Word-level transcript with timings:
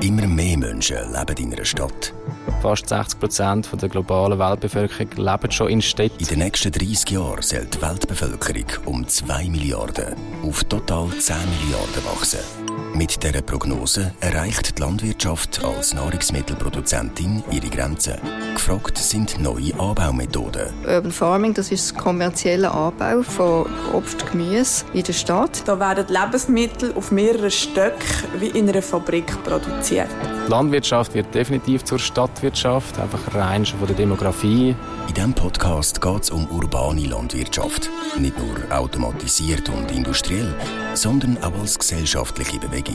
Immer 0.00 0.28
mehr 0.28 0.56
Menschen 0.56 0.96
leben 1.12 1.36
in 1.38 1.52
einer 1.52 1.64
Stadt. 1.64 2.14
Fast 2.62 2.88
60 2.88 3.18
Prozent 3.18 3.68
der 3.82 3.88
globalen 3.88 4.38
Weltbevölkerung 4.38 5.10
leben 5.16 5.50
schon 5.50 5.70
in 5.70 5.82
Städten. 5.82 6.20
In 6.20 6.26
den 6.26 6.38
nächsten 6.38 6.70
30 6.70 7.10
Jahren 7.10 7.42
soll 7.42 7.66
die 7.66 7.82
Weltbevölkerung 7.82 8.66
um 8.84 9.08
2 9.08 9.48
Milliarden 9.48 10.14
auf 10.44 10.62
total 10.64 11.08
10 11.10 11.36
Milliarden 11.64 12.04
wachsen. 12.04 12.67
Mit 12.98 13.22
dieser 13.22 13.42
Prognose 13.42 14.12
erreicht 14.18 14.76
die 14.76 14.82
Landwirtschaft 14.82 15.64
als 15.64 15.94
Nahrungsmittelproduzentin 15.94 17.44
ihre 17.48 17.68
Grenzen. 17.68 18.14
Gefragt 18.54 18.98
sind 18.98 19.38
neue 19.38 19.72
Anbaumethoden. 19.78 20.72
Urban 20.84 21.12
Farming, 21.12 21.54
das 21.54 21.70
ist 21.70 21.92
das 21.92 22.02
kommerzielle 22.02 22.68
Anbau 22.72 23.22
von 23.22 23.66
Obst 23.92 24.22
und 24.22 24.32
Gemüse 24.32 24.84
in 24.94 25.04
der 25.04 25.12
Stadt. 25.12 25.62
Da 25.66 25.78
werden 25.78 26.06
Lebensmittel 26.08 26.92
auf 26.96 27.12
mehreren 27.12 27.52
Stöcken 27.52 28.02
wie 28.40 28.48
in 28.48 28.68
einer 28.68 28.82
Fabrik 28.82 29.32
produziert. 29.44 30.08
Die 30.48 30.50
Landwirtschaft 30.50 31.14
wird 31.14 31.32
definitiv 31.32 31.84
zur 31.84 32.00
Stadtwirtschaft, 32.00 32.98
einfach 32.98 33.32
rein 33.32 33.64
schon 33.64 33.78
von 33.78 33.86
der 33.86 33.96
Demografie. 33.96 34.74
In 35.06 35.14
diesem 35.14 35.34
Podcast 35.34 36.00
geht 36.00 36.22
es 36.22 36.30
um 36.30 36.48
urbane 36.48 37.06
Landwirtschaft. 37.06 37.90
Nicht 38.18 38.36
nur 38.38 38.56
automatisiert 38.76 39.68
und 39.68 39.90
industriell, 39.92 40.52
sondern 40.94 41.38
auch 41.44 41.60
als 41.60 41.78
gesellschaftliche 41.78 42.58
Bewegung. 42.58 42.87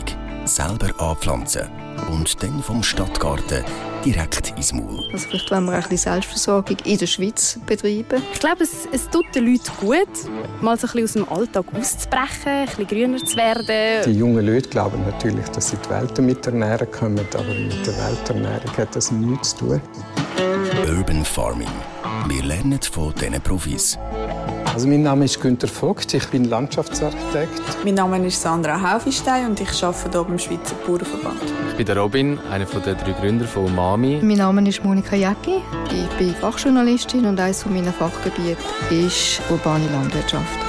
Selber 0.46 0.90
anpflanzen 1.00 1.70
und 2.10 2.44
dann 2.44 2.62
vom 2.62 2.84
Stadtgarten 2.84 3.64
direkt 4.04 4.50
ins 4.58 4.74
Maul. 4.74 5.00
Also 5.14 5.28
vielleicht 5.30 5.50
wollen 5.52 5.66
wir 5.66 5.74
ein 5.74 5.82
bisschen 5.82 5.98
Selbstversorgung 5.98 6.78
in 6.84 6.98
der 6.98 7.08
Schweiz 7.08 7.58
betreiben. 7.66 8.22
Ich 8.34 8.40
glaube, 8.40 8.64
es, 8.64 8.88
es 8.92 9.10
tut 9.10 9.26
den 9.34 9.46
Leuten 9.46 9.72
gut, 9.80 10.62
mal 10.62 10.78
so 10.78 10.88
ein 10.88 10.94
bisschen 10.94 11.24
aus 11.24 11.30
dem 11.30 11.38
Alltag 11.38 11.66
auszubrechen, 11.74 12.52
ein 12.52 12.66
bisschen 12.66 12.88
grüner 12.88 13.18
zu 13.18 13.38
werden. 13.38 14.04
Die 14.06 14.18
jungen 14.18 14.46
Leute 14.46 14.70
glauben 14.70 15.02
natürlich, 15.06 15.48
dass 15.50 15.70
sie 15.70 15.78
die 15.78 15.90
Welt 15.90 16.12
damit 16.18 16.46
ernähren 16.46 16.91
können, 16.91 17.26
aber 17.34 17.44
mit 17.44 17.88
der 17.88 17.98
Welternährung 17.98 18.78
hat 18.78 18.96
das 18.96 19.12
nichts 19.12 19.55
zu 19.55 19.68
tun. 19.68 19.82
Urban 20.88 21.24
Farming. 21.24 21.72
Wir 22.28 22.44
lernen 22.44 22.80
von 22.82 23.13
diesen 23.16 23.41
Profis. 23.41 23.98
Also 24.74 24.88
mein 24.88 25.04
Name 25.04 25.26
ist 25.26 25.40
Günter 25.40 25.68
Vogt, 25.68 26.16
ich 26.16 26.26
bin 26.29 26.46
Landschaftsarchitekt. 26.46 27.62
Mein 27.85 27.93
Name 27.93 28.26
ist 28.26 28.41
Sandra 28.41 28.82
Haufenstein 28.82 29.46
und 29.46 29.60
ich 29.60 29.84
arbeite 29.84 30.10
hier 30.10 30.24
beim 30.24 30.40
Schweizer 30.40 30.74
Bauernverband. 30.88 31.40
Ich 31.70 31.77
bin 31.77 31.85
der 31.85 31.98
Robin, 31.98 32.40
einer 32.49 32.66
der 32.66 32.96
drei 32.96 33.12
Gründer 33.12 33.46
von 33.46 33.74
Mami. 33.76 34.20
Mein 34.24 34.38
Name 34.38 34.68
ist 34.68 34.84
Monika 34.84 35.16
Jäcki. 35.16 35.62
Ich 35.91 36.18
bin 36.18 36.34
Fachjournalistin 36.34 37.24
und 37.26 37.40
eines 37.40 37.63
meiner 37.68 37.94
Fachgebiete 37.94 38.57
ist 38.90 39.41
urbane 39.51 39.85
Landwirtschaft. 39.91 40.60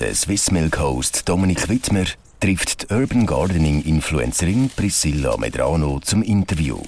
Der 0.00 0.14
Swiss 0.14 0.50
Milk 0.50 0.80
Host 0.80 1.28
Dominik 1.28 1.68
Wittmer 1.68 2.04
trifft 2.40 2.90
die 2.90 2.94
Urban 2.94 3.26
Gardening 3.26 3.82
Influencerin 3.82 4.70
Priscilla 4.74 5.36
Medrano 5.36 6.00
zum 6.00 6.22
Interview. 6.22 6.78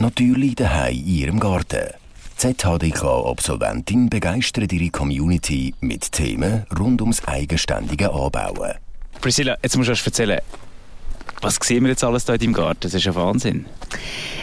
Natürlich 0.00 0.54
daheim 0.54 0.96
in 0.96 1.06
ihrem 1.06 1.38
Garten. 1.38 1.90
ZHDK-Absolventin 2.38 4.08
begeistert 4.08 4.72
ihre 4.72 4.88
Community 4.88 5.74
mit 5.80 6.10
Themen 6.10 6.64
rund 6.78 7.02
ums 7.02 7.22
eigenständige 7.28 8.10
Anbauen. 8.10 8.76
Priscilla, 9.20 9.58
jetzt 9.62 9.76
musst 9.76 9.88
du 9.88 9.92
uns 9.92 10.06
erzählen, 10.06 10.40
was 11.42 11.56
sehen 11.56 11.84
wir 11.84 11.90
jetzt 11.90 12.02
alles 12.02 12.24
hier 12.24 12.34
in 12.36 12.40
deinem 12.40 12.52
Garten? 12.54 12.80
Das 12.80 12.94
ist 12.94 13.04
ja 13.04 13.14
Wahnsinn. 13.14 13.66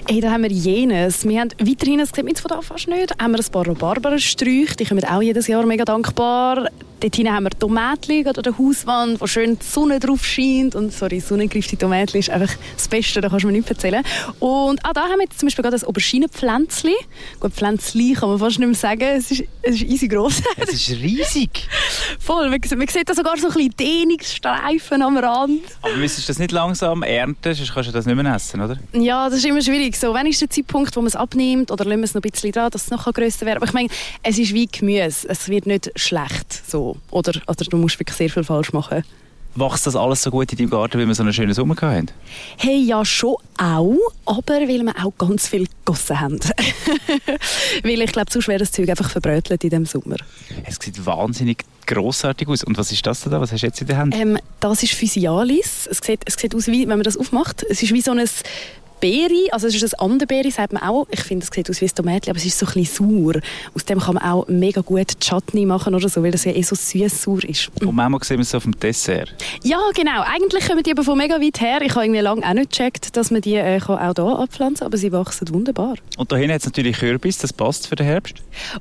Hey, 0.10 0.22
da 0.22 0.32
haben 0.32 0.44
wir 0.44 0.52
jenes. 0.52 1.28
Wir 1.28 1.42
haben 1.42 1.50
weiterhin, 1.60 2.00
das 2.00 2.10
sieht 2.10 2.18
man 2.18 2.28
jetzt 2.28 2.42
von 2.42 2.50
da 2.50 2.62
fast 2.62 2.88
nicht, 2.88 3.14
haben 3.20 3.32
wir 3.32 3.40
ein 3.40 3.52
paar 3.52 3.68
Rhabarbersträuche, 3.68 4.76
die 4.78 4.86
kommen 4.86 5.04
auch 5.04 5.22
jedes 5.22 5.48
Jahr 5.48 5.66
mega 5.66 5.86
dankbar. 5.86 6.70
Dort 7.00 7.16
hinten 7.16 7.32
haben 7.32 7.44
wir 7.44 7.52
Tomatli 7.52 8.26
an 8.26 8.34
der 8.34 8.58
Hauswand, 8.58 9.22
wo 9.22 9.28
schön 9.28 9.60
die 9.60 9.64
Sonne 9.64 10.00
drauf 10.00 10.26
scheint. 10.26 10.74
Und 10.74 10.92
sorry, 10.92 11.20
sonnengreifte 11.20 11.78
Tomatli 11.78 12.20
ist 12.22 12.32
einfach 12.32 12.52
das 12.76 12.88
Beste, 12.88 13.22
da 13.22 13.30
kannst 13.30 13.44
du 13.44 13.48
mir 13.48 13.54
nichts 13.54 13.70
erzählen. 13.70 14.04
Und 14.40 14.84
auch 14.84 14.94
da 14.94 15.04
haben 15.04 15.18
wir 15.18 15.26
jetzt 15.26 15.38
zum 15.38 15.46
Beispiel 15.46 15.62
gerade 15.62 15.78
ein 15.78 15.84
Auberginenpflänzli. 15.84 16.96
Gut, 17.40 17.54
Pflänzli 17.54 18.14
kann 18.14 18.30
man 18.30 18.40
fast 18.40 18.58
nicht 18.58 18.68
mehr 18.68 18.76
sagen, 18.76 19.04
es 19.16 19.30
ist, 19.30 19.44
es 19.62 19.76
ist 19.76 19.84
easy 19.84 20.08
gross. 20.08 20.42
Es 20.58 20.74
ist 20.74 20.90
riesig. 20.90 21.52
Voll, 22.20 22.50
man, 22.50 22.60
man 22.78 22.88
sieht 22.88 23.08
da 23.08 23.14
sogar 23.14 23.38
so 23.38 23.48
ein 23.48 23.54
bisschen 23.54 23.76
Dehnungsstreifen 23.78 25.04
am 25.04 25.18
Rand. 25.18 25.62
Aber 25.84 25.96
müsstest 25.98 26.28
du 26.28 26.32
das 26.32 26.40
nicht 26.40 26.52
langsam 26.52 27.04
ernten, 27.04 27.54
sonst 27.54 27.76
kannst 27.76 27.90
du 27.90 27.94
das 27.94 28.08
nicht 28.08 28.16
mehr 28.16 28.34
essen, 28.34 28.60
oder? 28.60 28.78
Ja, 28.94 29.30
das 29.38 29.44
ist 29.44 29.50
immer 29.52 29.62
schwierig. 29.62 29.96
So, 29.96 30.16
wann 30.16 30.26
ist 30.26 30.42
der 30.42 30.50
Zeitpunkt, 30.50 30.96
wo 30.96 31.02
man 31.02 31.08
es 31.08 31.16
abnimmt 31.16 31.70
oder 31.70 31.86
lassen 31.86 32.00
wir 32.00 32.06
es 32.06 32.16
noch 32.16 32.24
ein 32.24 32.32
bisschen 32.32 32.52
dran, 32.52 32.72
dass 32.72 32.86
es 32.86 32.90
noch 32.90 33.06
grösser 33.14 33.46
wird? 33.46 33.58
Aber 33.58 33.68
ich 33.68 33.74
meine, 33.74 33.90
es 34.24 34.40
ist 34.40 34.52
wie 34.52 34.66
Gemüse. 34.66 35.30
Es 35.30 35.48
wird 35.48 35.68
nicht 35.68 35.92
schlecht. 35.96 36.68
So. 36.68 36.98
Oder, 37.12 37.40
oder 37.46 37.66
du 37.66 37.78
musst 37.78 38.00
wirklich 38.00 38.18
sehr 38.18 38.32
viel 38.32 38.44
falsch 38.44 38.74
machen. 38.74 39.04
Wächst 39.54 39.86
das 39.86 39.96
alles 39.96 40.24
so 40.24 40.32
gut 40.32 40.52
in 40.52 40.58
deinem 40.58 40.72
Garten, 40.72 41.00
weil 41.00 41.08
wir 41.08 41.14
so 41.14 41.22
einen 41.22 41.34
schönen 41.34 41.54
Sommer 41.54 41.76
hatten? 41.80 42.08
Hey, 42.58 42.80
ja, 42.80 43.06
schon 43.06 43.36
auch, 43.58 43.96
aber 44.26 44.54
weil 44.54 44.82
wir 44.84 45.06
auch 45.06 45.14
ganz 45.20 45.48
viel 45.48 45.68
gegossen 45.68 46.20
haben. 46.20 46.40
weil 47.84 48.02
ich 48.02 48.12
glaube, 48.12 48.32
sonst 48.32 48.48
wäre 48.48 48.60
das 48.60 48.72
Zeug 48.72 48.90
einfach 48.90 49.12
verbrötelt 49.12 49.64
in 49.64 49.70
diesem 49.70 49.86
Sommer. 49.86 50.18
Es 50.64 50.78
sieht 50.82 51.06
wahnsinnig 51.06 51.64
grossartig 51.86 52.48
aus. 52.48 52.64
Und 52.64 52.76
was 52.78 52.92
ist 52.92 53.06
das 53.06 53.22
da? 53.22 53.40
Was 53.40 53.52
hast 53.52 53.62
du 53.62 53.68
jetzt 53.68 53.82
in 53.82 53.88
der 53.88 53.98
Hand? 53.98 54.16
Ähm, 54.16 54.40
das 54.60 54.82
ist 54.82 54.94
Physialis. 54.94 55.88
Es 55.90 56.00
sieht, 56.00 56.22
es 56.26 56.34
sieht 56.36 56.56
aus, 56.56 56.66
wie, 56.68 56.82
wenn 56.82 56.98
man 56.98 57.04
das 57.04 57.18
aufmacht, 57.18 57.64
es 57.70 57.84
ist 57.84 57.94
wie 57.94 58.02
so 58.02 58.12
ein 58.12 58.28
Beere, 59.00 59.52
also 59.52 59.68
es 59.68 59.76
ist 59.76 59.96
ein 59.96 60.00
Anderbeere, 60.00 60.50
sagt 60.52 60.74
man 60.74 60.84
auch. 60.84 61.08
Ich 61.12 61.22
finde, 61.22 61.46
es 61.46 61.54
sieht 61.54 61.70
aus 61.70 61.82
wie 61.82 61.86
ein 61.86 61.96
Tomatli, 61.96 62.30
aber 62.30 62.40
es 62.40 62.46
ist 62.46 62.58
so 62.58 62.66
ein 62.66 62.74
bisschen 62.74 63.08
sauer. 63.08 63.42
Aus 63.74 63.86
dem 63.86 64.00
kann 64.00 64.16
man 64.16 64.24
auch 64.24 64.48
mega 64.48 64.82
gut 64.82 65.20
Chutney 65.20 65.66
machen 65.66 65.94
oder 65.96 66.10
so, 66.10 66.24
weil 66.24 66.32
das 66.32 66.46
ja 66.46 66.54
eh 66.54 66.62
so 66.62 66.76
süß-sauer 66.76 67.44
ist. 67.44 67.70
Und 67.82 67.96
manchmal 67.96 68.24
sehen 68.24 68.38
wir 68.38 68.44
es 68.44 68.56
auf 68.56 68.64
dem 68.64 68.78
Dessert. 68.80 69.34
Ja, 69.64 69.80
genau. 69.94 70.24
Eigentlich 70.24 70.68
kommen 70.68 70.84
die 70.84 70.92
aber 70.92 71.04
von 71.04 71.18
mega 71.18 71.40
weit 71.40 71.62
her. 71.62 71.82
Ich 71.82 71.96
habe 71.96 72.06
irgendwie 72.06 72.22
lange 72.22 72.48
auch 72.48 72.54
nicht 72.54 72.72
gecheckt, 72.72 73.16
dass 73.16 73.32
man 73.32 73.42
die 73.42 73.56
äh, 73.56 73.80
auch 73.82 74.16
hier 74.16 74.40
abpflanzen 74.40 74.80
kann, 74.80 74.88
aber 74.88 74.98
sie 74.98 75.12
wachsen 75.12 75.54
wunderbar. 75.54 75.96
Und 76.18 76.32
dahin 76.32 76.52
hat 76.52 76.62
es 76.62 76.66
natürlich 76.66 76.98
Kürbis, 76.98 77.38
das 77.38 77.54
passt 77.54 77.88
für 77.88 77.96
den 77.96 78.06
Herbst? 78.06 78.36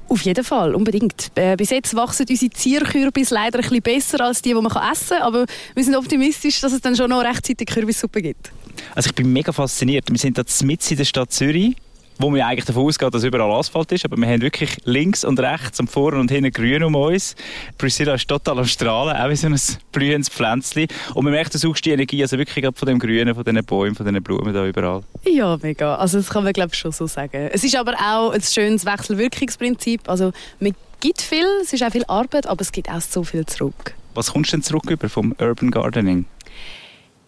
Auf 0.09 0.23
jeden 0.23 0.45
Fall, 0.45 0.75
unbedingt. 0.75 1.31
Äh, 1.35 1.57
bis 1.57 1.71
jetzt 1.71 1.95
wachsen 1.95 2.27
unsere 2.29 2.51
Zierkürbis 2.51 3.31
leider 3.31 3.59
ein 3.59 3.63
bisschen 3.63 3.83
besser 3.83 4.21
als 4.23 4.43
die, 4.43 4.55
die 4.55 4.61
man 4.61 4.67
essen 4.67 5.19
kann, 5.19 5.23
aber 5.23 5.47
wir 5.75 5.85
sind 5.85 5.97
optimistisch, 5.97 6.61
dass 6.61 6.73
es 6.73 6.81
dann 6.81 6.97
schon 6.97 7.11
noch 7.11 7.23
rechtzeitig 7.23 7.69
Kürbissuppe 7.69 8.23
gibt. 8.23 8.51
Also 8.95 9.09
ich 9.09 9.15
bin 9.15 9.33
mega 9.33 9.53
fasziniert. 9.53 10.11
Wir 10.11 10.19
sind 10.19 10.39
jetzt 10.39 10.63
mitten 10.65 10.91
in 10.91 10.97
der 10.97 11.05
Stadt 11.05 11.33
Zürich, 11.33 11.77
wo 12.19 12.31
man 12.31 12.41
eigentlich 12.41 12.65
davon 12.65 12.85
ausgeht, 12.85 13.13
dass 13.13 13.25
überall 13.25 13.53
Asphalt 13.53 13.93
ist, 13.93 14.05
aber 14.05 14.17
wir 14.17 14.27
haben 14.27 14.41
wirklich 14.41 14.79
links 14.85 15.25
und 15.25 15.39
rechts 15.39 15.81
und 15.81 15.91
vorne 15.91 16.19
und 16.19 16.31
hinten 16.31 16.51
grün 16.51 16.83
um 16.83 16.95
uns. 16.95 17.35
Priscilla 17.79 18.15
ist 18.15 18.27
total 18.29 18.59
am 18.59 18.65
Strahlen, 18.65 19.17
auch 19.17 19.29
wie 19.29 19.37
so 19.37 19.49
ein 19.49 19.61
blühendes 19.93 20.29
Pflänzchen. 20.29 20.87
Und 21.15 21.25
man 21.25 21.33
merkt, 21.33 21.55
du 21.55 21.59
suchst 21.59 21.85
die 21.85 21.91
Energie 21.91 22.23
also 22.23 22.39
wirklich 22.39 22.67
von 22.75 22.87
dem 22.87 22.99
Grünen, 22.99 23.35
von 23.35 23.45
diesen 23.45 23.65
Bäumen, 23.65 23.95
von 23.95 24.07
diesen 24.07 24.23
Blumen 24.23 24.55
da 24.55 24.67
überall. 24.67 25.03
Ja, 25.25 25.59
mega. 25.61 25.97
Also 25.97 26.19
das 26.19 26.31
kann 26.31 26.45
man 26.45 26.53
glaube 26.53 26.71
ich 26.73 26.79
schon 26.79 26.93
so 26.93 27.07
sagen. 27.07 27.51
Es 27.53 27.65
ist 27.65 27.77
aber 27.77 27.95
auch 27.95 28.31
ein 28.31 28.43
schönes 28.43 28.87
Wechselwirkungsprinzip. 28.87 30.09
Also 30.09 30.33
man 30.61 30.75
gibt 31.01 31.21
viel, 31.21 31.47
es 31.63 31.73
ist 31.73 31.83
auch 31.83 31.91
viel 31.91 32.05
Arbeit, 32.09 32.47
aber 32.47 32.63
es 32.63 32.73
gibt 32.73 32.89
auch 32.89 33.01
so 33.01 33.23
viel 33.25 33.45
zurück. 33.47 33.95
Was 34.15 34.33
kommst 34.33 34.53
du 34.53 34.57
denn 34.57 34.63
zurück 34.63 34.91
über 34.91 35.11
vom 35.11 35.35
Urban 35.39 35.71
Gardening? 35.71 36.25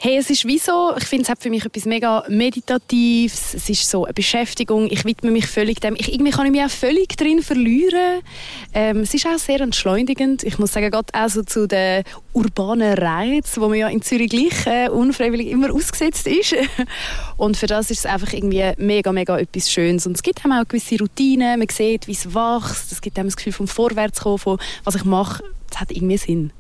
Hey, 0.01 0.17
es 0.17 0.31
ist 0.31 0.45
wie 0.45 0.59
so, 0.59 0.93
ich 0.97 1.07
finde, 1.07 1.25
es 1.25 1.29
hat 1.29 1.43
für 1.43 1.51
mich 1.51 1.65
etwas 1.65 1.85
mega 1.85 2.23
Meditatives. 2.29 3.55
Es 3.55 3.69
ist 3.69 3.91
so 3.91 4.05
eine 4.05 4.15
Beschäftigung. 4.15 4.87
Ich 4.93 5.05
widme 5.05 5.33
mich 5.33 5.49
völlig 5.49 5.81
dem. 5.81 5.97
Ich, 5.97 6.13
irgendwie 6.15 6.31
kann 6.31 6.47
ich 6.47 6.53
mich 6.53 6.63
auch 6.63 6.71
völlig 6.71 7.17
drin 7.17 7.43
verlieren. 7.43 8.23
Ähm, 8.73 8.99
es 8.99 9.13
ist 9.13 9.27
auch 9.27 9.39
sehr 9.39 9.61
entschleunigend. 9.61 10.45
Ich 10.45 10.61
muss 10.61 10.73
sagen, 10.73 10.93
gerade 10.93 11.13
auch 11.15 11.29
so 11.29 11.43
zu 11.43 11.67
den 11.67 12.05
urbanen 12.33 12.97
Reiz, 12.97 13.59
wo 13.59 13.69
man 13.69 13.77
ja 13.77 13.89
in 13.89 14.01
Zürich 14.01 14.31
gleich 14.31 14.67
äh, 14.69 14.89
unfreiwillig 14.89 15.49
immer 15.49 15.75
ausgesetzt 15.75 16.29
ist. 16.29 16.55
Und 17.37 17.57
für 17.57 17.67
das 17.67 17.91
ist 17.91 17.99
es 17.99 18.07
einfach 18.07 18.33
irgendwie 18.33 18.71
mega, 18.77 19.11
mega 19.11 19.37
etwas 19.37 19.69
Schönes. 19.69 20.07
Und 20.07 20.13
es 20.13 20.23
gibt 20.23 20.45
einem 20.45 20.61
auch 20.61 20.69
gewisse 20.69 20.97
Routinen. 20.97 21.59
Man 21.59 21.69
sieht, 21.71 22.07
wie 22.07 22.13
es 22.13 22.33
wächst. 22.33 22.93
Es 22.93 23.01
gibt 23.01 23.19
einem 23.19 23.27
das 23.27 23.37
Gefühl 23.37 23.53
vom 23.53 23.67
Vorwärtskommen, 23.67 24.39
von 24.39 24.59
was 24.85 24.95
ich 24.95 25.05
mache. 25.05 25.43
Es 25.69 25.81
hat 25.81 25.91
irgendwie 25.91 26.19
Sinn 26.19 26.53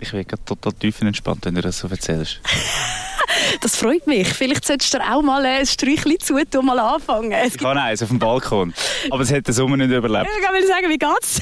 ich 0.00 0.12
werde 0.12 0.36
total 0.44 0.72
tiefenentspannt, 0.72 1.44
wenn 1.44 1.54
du 1.54 1.62
das 1.62 1.78
so 1.78 1.88
erzählst. 1.88 2.40
das 3.60 3.76
freut 3.76 4.06
mich. 4.06 4.28
Vielleicht 4.28 4.66
solltest 4.66 4.94
du 4.94 4.98
auch 4.98 5.22
mal 5.22 5.44
ein 5.44 5.66
Sträuchchen 5.66 6.18
zutun, 6.20 6.66
mal 6.66 6.78
anfangen. 6.78 7.32
Es 7.32 7.56
ich 7.56 7.64
habe 7.64 7.80
eins 7.80 8.02
auf 8.02 8.08
dem 8.08 8.18
Balkon, 8.18 8.74
aber 9.10 9.22
es 9.22 9.32
hat 9.32 9.46
den 9.46 9.54
Sommer 9.54 9.76
nicht 9.76 9.90
überlebt. 9.90 10.28
Ich 10.36 10.44
kann 10.44 10.66
sagen, 10.66 10.88
wie 10.88 10.98
geht's? 10.98 11.40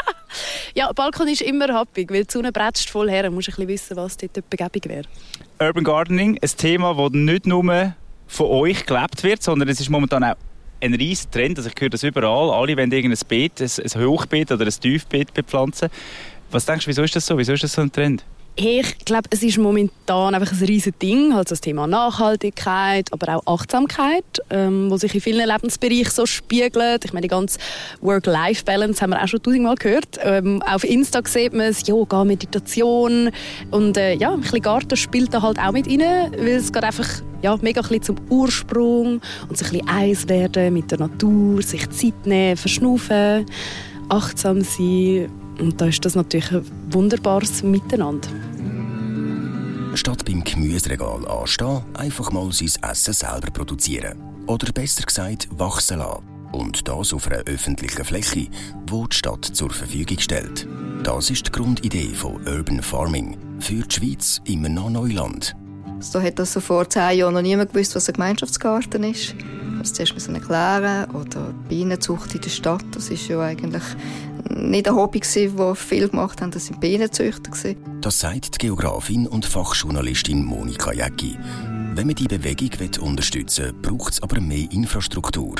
ja, 0.74 0.86
der 0.86 0.94
Balkon 0.94 1.28
ist 1.28 1.42
immer 1.42 1.68
happig, 1.72 2.10
weil 2.10 2.24
die 2.24 2.32
Sonne 2.32 2.52
bretzt 2.52 2.90
voll 2.90 3.10
her. 3.10 3.24
Du 3.24 3.30
musst 3.30 3.48
ein 3.48 3.52
bisschen 3.52 3.68
wissen, 3.68 3.96
was 3.96 4.16
dort 4.16 4.50
begebig 4.50 4.88
wäre. 4.88 5.04
Urban 5.60 5.84
Gardening, 5.84 6.38
ein 6.42 6.50
Thema, 6.56 6.94
das 6.94 7.12
nicht 7.12 7.46
nur 7.46 7.94
von 8.26 8.46
euch 8.46 8.86
gelebt 8.86 9.22
wird, 9.22 9.42
sondern 9.42 9.68
es 9.68 9.80
ist 9.80 9.90
momentan 9.90 10.24
auch 10.24 10.36
ein 10.80 10.94
riesiger 10.94 11.30
Trend. 11.30 11.58
Also 11.58 11.70
ich 11.74 11.80
höre 11.80 11.90
das 11.90 12.02
überall. 12.02 12.50
Alle 12.50 12.76
wollen 12.76 12.92
irgendein 12.92 13.28
Beet, 13.28 13.60
ein 13.60 14.06
Hochbeet 14.06 14.52
oder 14.52 14.64
ein 14.64 14.70
Tiefbeet 14.70 15.32
bepflanzen. 15.32 15.88
Was 16.54 16.66
denkst 16.66 16.84
du, 16.84 16.88
wieso 16.90 17.02
ist 17.02 17.16
das 17.16 17.26
so? 17.26 17.36
Wieso 17.36 17.52
ist 17.52 17.64
das 17.64 17.72
so 17.72 17.82
ein 17.82 17.90
Trend? 17.90 18.24
Ich 18.54 18.98
glaube, 19.04 19.28
es 19.30 19.42
ist 19.42 19.58
momentan 19.58 20.36
einfach 20.36 20.52
ein 20.52 20.64
riesiges 20.64 20.96
Ding, 21.00 21.34
halt 21.34 21.50
das 21.50 21.60
Thema 21.60 21.88
Nachhaltigkeit, 21.88 23.12
aber 23.12 23.42
auch 23.44 23.58
Achtsamkeit, 23.58 24.24
ähm, 24.50 24.88
wo 24.88 24.96
sich 24.96 25.12
in 25.16 25.20
vielen 25.20 25.48
Lebensbereichen 25.48 26.12
so 26.12 26.26
spiegelt. 26.26 27.04
Ich 27.04 27.12
meine, 27.12 27.22
die 27.22 27.28
ganze 27.28 27.58
Work-Life-Balance 28.02 29.02
haben 29.02 29.10
wir 29.10 29.20
auch 29.20 29.26
schon 29.26 29.42
tausendmal 29.42 29.74
gehört. 29.74 30.20
Ähm, 30.22 30.62
auf 30.62 30.84
Insta 30.84 31.22
sieht 31.24 31.54
man 31.54 31.62
es, 31.62 31.88
Yoga, 31.88 32.22
Meditation 32.22 33.32
und 33.72 33.96
äh, 33.96 34.14
ja, 34.14 34.32
ein 34.32 34.42
bisschen 34.42 34.62
Garten 34.62 34.96
spielt 34.96 35.34
da 35.34 35.42
halt 35.42 35.58
auch 35.58 35.72
mit 35.72 35.88
rein, 35.88 36.30
weil 36.38 36.48
es 36.50 36.72
geht 36.72 36.84
einfach 36.84 37.08
ja, 37.42 37.56
mega 37.62 37.80
ein 37.80 37.88
bisschen 37.88 38.02
zum 38.04 38.16
Ursprung 38.30 39.20
und 39.48 39.58
sich 39.58 39.72
ein 39.72 39.78
bisschen 39.80 39.88
eins 39.88 40.28
werden 40.28 40.72
mit 40.72 40.88
der 40.92 41.00
Natur, 41.00 41.60
sich 41.62 41.90
Zeit 41.90 42.24
nehmen, 42.24 42.56
verschnaufen, 42.56 43.44
achtsam 44.08 44.60
sein 44.60 45.28
und 45.58 45.80
da 45.80 45.86
ist 45.86 46.04
das 46.04 46.14
natürlich 46.14 46.50
ein 46.52 46.64
wunderbares 46.90 47.62
Miteinander. 47.62 48.28
Statt 49.94 50.24
beim 50.24 50.42
Gemüseregal 50.42 51.26
anstehen, 51.28 51.82
einfach 51.94 52.32
mal 52.32 52.50
sein 52.52 52.70
Essen 52.90 53.14
selber 53.14 53.50
produzieren. 53.52 54.18
Oder 54.46 54.72
besser 54.72 55.04
gesagt, 55.04 55.48
wachsen 55.56 55.98
lassen. 55.98 56.24
Und 56.52 56.86
das 56.88 57.12
auf 57.12 57.26
einer 57.26 57.42
öffentlichen 57.44 58.04
Fläche, 58.04 58.48
wo 58.88 59.06
die 59.06 59.16
Stadt 59.16 59.44
zur 59.44 59.70
Verfügung 59.70 60.18
stellt. 60.18 60.68
Das 61.02 61.30
ist 61.30 61.46
die 61.46 61.52
Grundidee 61.52 62.08
von 62.14 62.36
Urban 62.46 62.82
Farming. 62.82 63.36
Für 63.60 63.82
die 63.82 63.94
Schweiz 63.94 64.40
immer 64.44 64.68
noch 64.68 64.90
Neuland. 64.90 65.54
So 66.00 66.20
hat 66.20 66.38
das 66.38 66.52
so 66.52 66.60
vor 66.60 66.88
zehn 66.88 67.18
Jahren 67.18 67.34
noch 67.34 67.42
niemand 67.42 67.72
gewusst, 67.72 67.94
was 67.94 68.08
ein 68.08 68.14
Gemeinschaftsgarten 68.14 69.04
ist. 69.04 69.34
Das 69.78 69.92
zuerst 69.92 70.14
müssen 70.14 70.34
erklären 70.34 71.10
oder 71.10 71.52
Bienenzucht 71.68 72.34
in 72.34 72.40
der 72.40 72.50
Stadt. 72.50 72.84
Das 72.92 73.10
ist 73.10 73.28
ja 73.28 73.40
eigentlich 73.40 73.82
nicht 74.48 74.88
ein 74.88 74.94
Hobby, 74.94 75.20
das 75.20 75.78
viele 75.78 76.08
gemacht 76.08 76.40
haben, 76.40 76.50
das 76.50 76.66
sind 76.66 76.80
Bienenzüchter. 76.80 77.50
Das 78.00 78.20
sagt 78.20 78.54
die 78.54 78.66
Geografin 78.66 79.26
und 79.26 79.46
Fachjournalistin 79.46 80.44
Monika 80.44 80.92
Jäcki. 80.92 81.36
Wenn 81.94 82.06
man 82.06 82.16
die 82.16 82.26
Bewegung 82.26 82.70
unterstützen 83.00 83.66
will, 83.66 83.72
braucht 83.82 84.14
es 84.14 84.22
aber 84.22 84.40
mehr 84.40 84.70
Infrastruktur. 84.70 85.56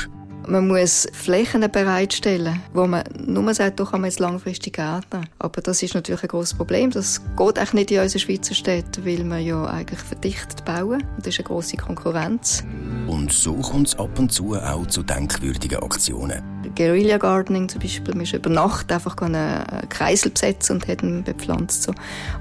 Man 0.47 0.67
muss 0.67 1.07
Flächen 1.11 1.61
bereitstellen, 1.71 2.61
wo 2.73 2.85
man 2.85 3.03
nur 3.25 3.53
sagt, 3.53 3.79
da 3.79 3.85
kann 3.85 4.01
man 4.01 4.09
jetzt 4.09 4.19
langfristig 4.19 4.73
gärtnern. 4.73 5.27
Aber 5.39 5.61
das 5.61 5.81
ist 5.81 5.95
natürlich 5.95 6.23
ein 6.23 6.29
großes 6.29 6.53
Problem. 6.55 6.91
Das 6.91 7.21
geht 7.35 7.57
eigentlich 7.57 7.73
nicht 7.73 7.91
in 7.91 7.99
unseren 8.01 8.19
Schweizer 8.19 8.53
Städten, 8.53 9.05
weil 9.05 9.23
wir 9.23 9.39
ja 9.39 9.65
eigentlich 9.65 9.99
verdichtet 9.99 10.63
bauen. 10.65 11.01
Und 11.01 11.19
das 11.19 11.27
ist 11.27 11.39
eine 11.39 11.47
grosse 11.47 11.77
Konkurrenz. 11.77 12.63
Und 13.07 13.31
so 13.31 13.55
kommt 13.55 13.87
es 13.87 13.99
ab 13.99 14.19
und 14.19 14.31
zu 14.31 14.55
auch 14.55 14.85
zu 14.87 15.03
denkwürdigen 15.03 15.79
Aktionen. 15.79 16.43
Guerilla 16.75 17.17
Gardening 17.17 17.69
zum 17.69 17.81
Beispiel. 17.81 18.13
Man 18.13 18.23
ist 18.23 18.33
über 18.33 18.49
Nacht 18.49 18.91
einfach 18.91 19.17
einen 19.17 19.63
Kreisel 19.89 20.31
besetzen 20.31 20.77
und 20.77 20.87
hat 20.87 21.03
ihn 21.03 21.23
bepflanzt. 21.23 21.91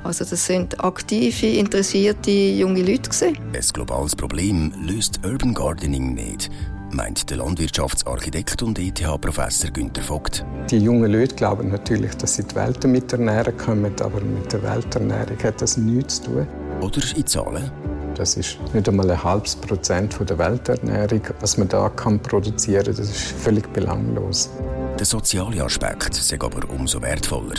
Also 0.02 0.24
das 0.24 0.46
sind 0.46 0.82
aktive, 0.82 1.46
interessierte 1.46 2.30
junge 2.30 2.82
Leute. 2.82 2.94
Gewesen. 3.10 3.36
Ein 3.52 3.60
globales 3.72 4.16
Problem 4.16 4.72
löst 4.86 5.20
Urban 5.24 5.52
Gardening 5.52 6.14
nicht 6.14 6.50
meint 6.94 7.28
der 7.30 7.38
Landwirtschaftsarchitekt 7.38 8.62
und 8.62 8.78
ETH-Professor 8.78 9.70
Günter 9.70 10.02
Vogt. 10.02 10.44
Die 10.70 10.78
jungen 10.78 11.10
Leute 11.10 11.34
glauben 11.34 11.68
natürlich, 11.70 12.14
dass 12.16 12.34
sie 12.34 12.44
die 12.44 12.54
Welt 12.54 12.82
damit 12.82 13.12
ernähren 13.12 13.56
können, 13.56 13.94
aber 14.00 14.20
mit 14.20 14.52
der 14.52 14.62
Welternährung 14.62 15.38
hat 15.42 15.60
das 15.60 15.76
nichts 15.76 16.22
zu 16.22 16.30
tun. 16.30 16.46
Oder 16.80 17.00
in 17.16 17.26
Zahlen? 17.26 17.70
Das 18.14 18.36
ist 18.36 18.58
nicht 18.72 18.88
einmal 18.88 19.10
ein 19.10 19.22
halbes 19.22 19.56
Prozent 19.56 20.16
der 20.28 20.38
Welternährung. 20.38 21.22
Was 21.40 21.58
man 21.58 21.68
da 21.68 21.88
kann 21.88 22.20
produzieren 22.20 22.84
kann, 22.84 22.96
das 22.96 23.10
ist 23.10 23.20
völlig 23.20 23.72
belanglos. 23.72 24.50
Der 24.98 25.06
soziale 25.06 25.64
Aspekt 25.64 26.10
ist 26.10 26.32
aber 26.32 26.68
umso 26.70 27.02
wertvoller, 27.02 27.56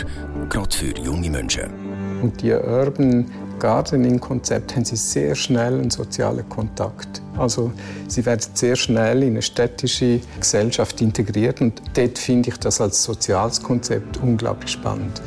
gerade 0.50 0.76
für 0.76 0.98
junge 0.98 1.30
Menschen. 1.30 1.70
Und 2.22 2.42
die 2.42 2.54
Urban 2.54 3.30
Gardening-Konzept 3.60 4.76
haben 4.76 4.86
sie 4.86 4.96
sehr 4.96 5.36
schnell 5.36 5.80
einen 5.80 5.92
sozialen 5.92 6.48
Kontakt. 6.50 7.22
Also 7.38 7.72
sie 8.08 8.26
werden 8.26 8.42
sehr 8.54 8.76
schnell 8.76 9.24
in 9.24 9.30
eine 9.30 9.42
städtische 9.42 10.20
Gesellschaft 10.40 11.02
integriert 11.02 11.62
und 11.62 11.82
dort 11.96 12.18
finde 12.18 12.50
ich 12.50 12.58
das 12.58 12.82
als 12.82 13.04
soziales 13.04 13.62
Konzept 13.62 14.18
unglaublich 14.18 14.72
spannend. 14.72 15.22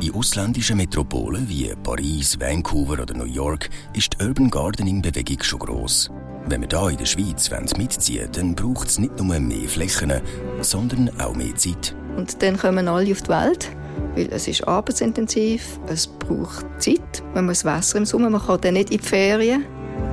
In 0.00 0.14
ausländischen 0.14 0.76
Metropolen 0.76 1.48
wie 1.48 1.72
Paris, 1.82 2.38
Vancouver 2.38 3.02
oder 3.02 3.14
New 3.14 3.24
York 3.24 3.68
ist 3.94 4.12
die 4.14 4.24
Urban 4.24 4.50
Gardening-Bewegung 4.50 5.42
schon 5.42 5.58
gross. 5.58 6.10
Wenn 6.46 6.62
wir 6.62 6.80
hier 6.80 6.90
in 6.90 6.96
der 6.96 7.04
Schweiz 7.04 7.50
mitziehen 7.76 8.20
wollen, 8.20 8.32
dann 8.32 8.54
braucht 8.54 8.88
es 8.88 8.98
nicht 8.98 9.18
nur 9.20 9.38
mehr 9.38 9.68
Flächen, 9.68 10.12
sondern 10.60 11.10
auch 11.20 11.34
mehr 11.34 11.54
Zeit. 11.56 11.94
Und 12.16 12.42
dann 12.42 12.56
kommen 12.56 12.88
alle 12.88 13.10
auf 13.12 13.22
die 13.22 13.28
Welt 13.28 13.68
weil 14.14 14.28
es 14.32 14.48
ist 14.48 14.66
arbeitsintensiv, 14.66 15.78
es 15.88 16.06
braucht 16.06 16.66
Zeit, 16.78 17.22
man 17.34 17.46
muss 17.46 17.64
Wasser 17.64 17.98
im 17.98 18.06
Sommer, 18.06 18.30
man 18.30 18.40
kann 18.40 18.60
dann 18.60 18.74
nicht 18.74 18.90
in 18.90 18.98
die 18.98 19.04
Ferien. 19.04 19.64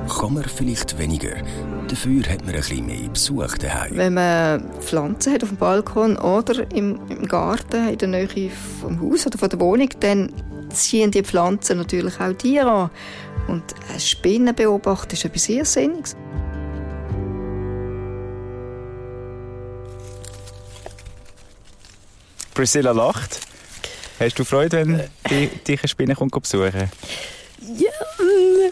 Kann 0.08 0.34
man 0.34 0.44
vielleicht 0.44 0.98
weniger, 0.98 1.36
dafür 1.88 2.22
hat 2.28 2.44
man 2.44 2.54
ein 2.54 2.60
bisschen 2.60 2.86
mehr 2.86 3.08
Besuch 3.08 3.58
daheim. 3.58 3.96
Wenn 3.96 4.14
man 4.14 4.70
Pflanzen 4.80 5.32
hat 5.32 5.42
auf 5.42 5.50
dem 5.50 5.58
Balkon 5.58 6.16
oder 6.16 6.70
im, 6.72 7.00
im 7.08 7.26
Garten, 7.26 7.88
in 7.88 7.98
der 7.98 8.08
Nähe 8.08 8.50
vom 8.80 9.00
Haus 9.00 9.26
oder 9.26 9.38
von 9.38 9.48
der 9.48 9.60
Wohnung, 9.60 9.88
dann 10.00 10.32
ziehen 10.70 11.10
die 11.10 11.22
Pflanzen 11.22 11.78
natürlich 11.78 12.20
auch 12.20 12.32
Tiere 12.32 12.70
an. 12.70 12.90
Und 13.48 13.62
Spinnen 13.98 14.54
beobachten 14.54 15.12
ist 15.12 15.24
etwas 15.24 15.44
sehr 15.44 15.64
Sinniges. 15.64 16.16
Priscilla 22.54 22.92
lacht. 22.92 23.45
Hast 24.18 24.38
du 24.38 24.44
Freude, 24.44 24.78
wenn 24.78 25.02
die, 25.30 25.48
dich 25.48 25.80
eine 25.80 25.88
Spinne 25.88 26.14
kommt 26.14 26.32
besuchen? 26.32 26.90
Ja, 27.76 27.90
mm, 28.18 28.70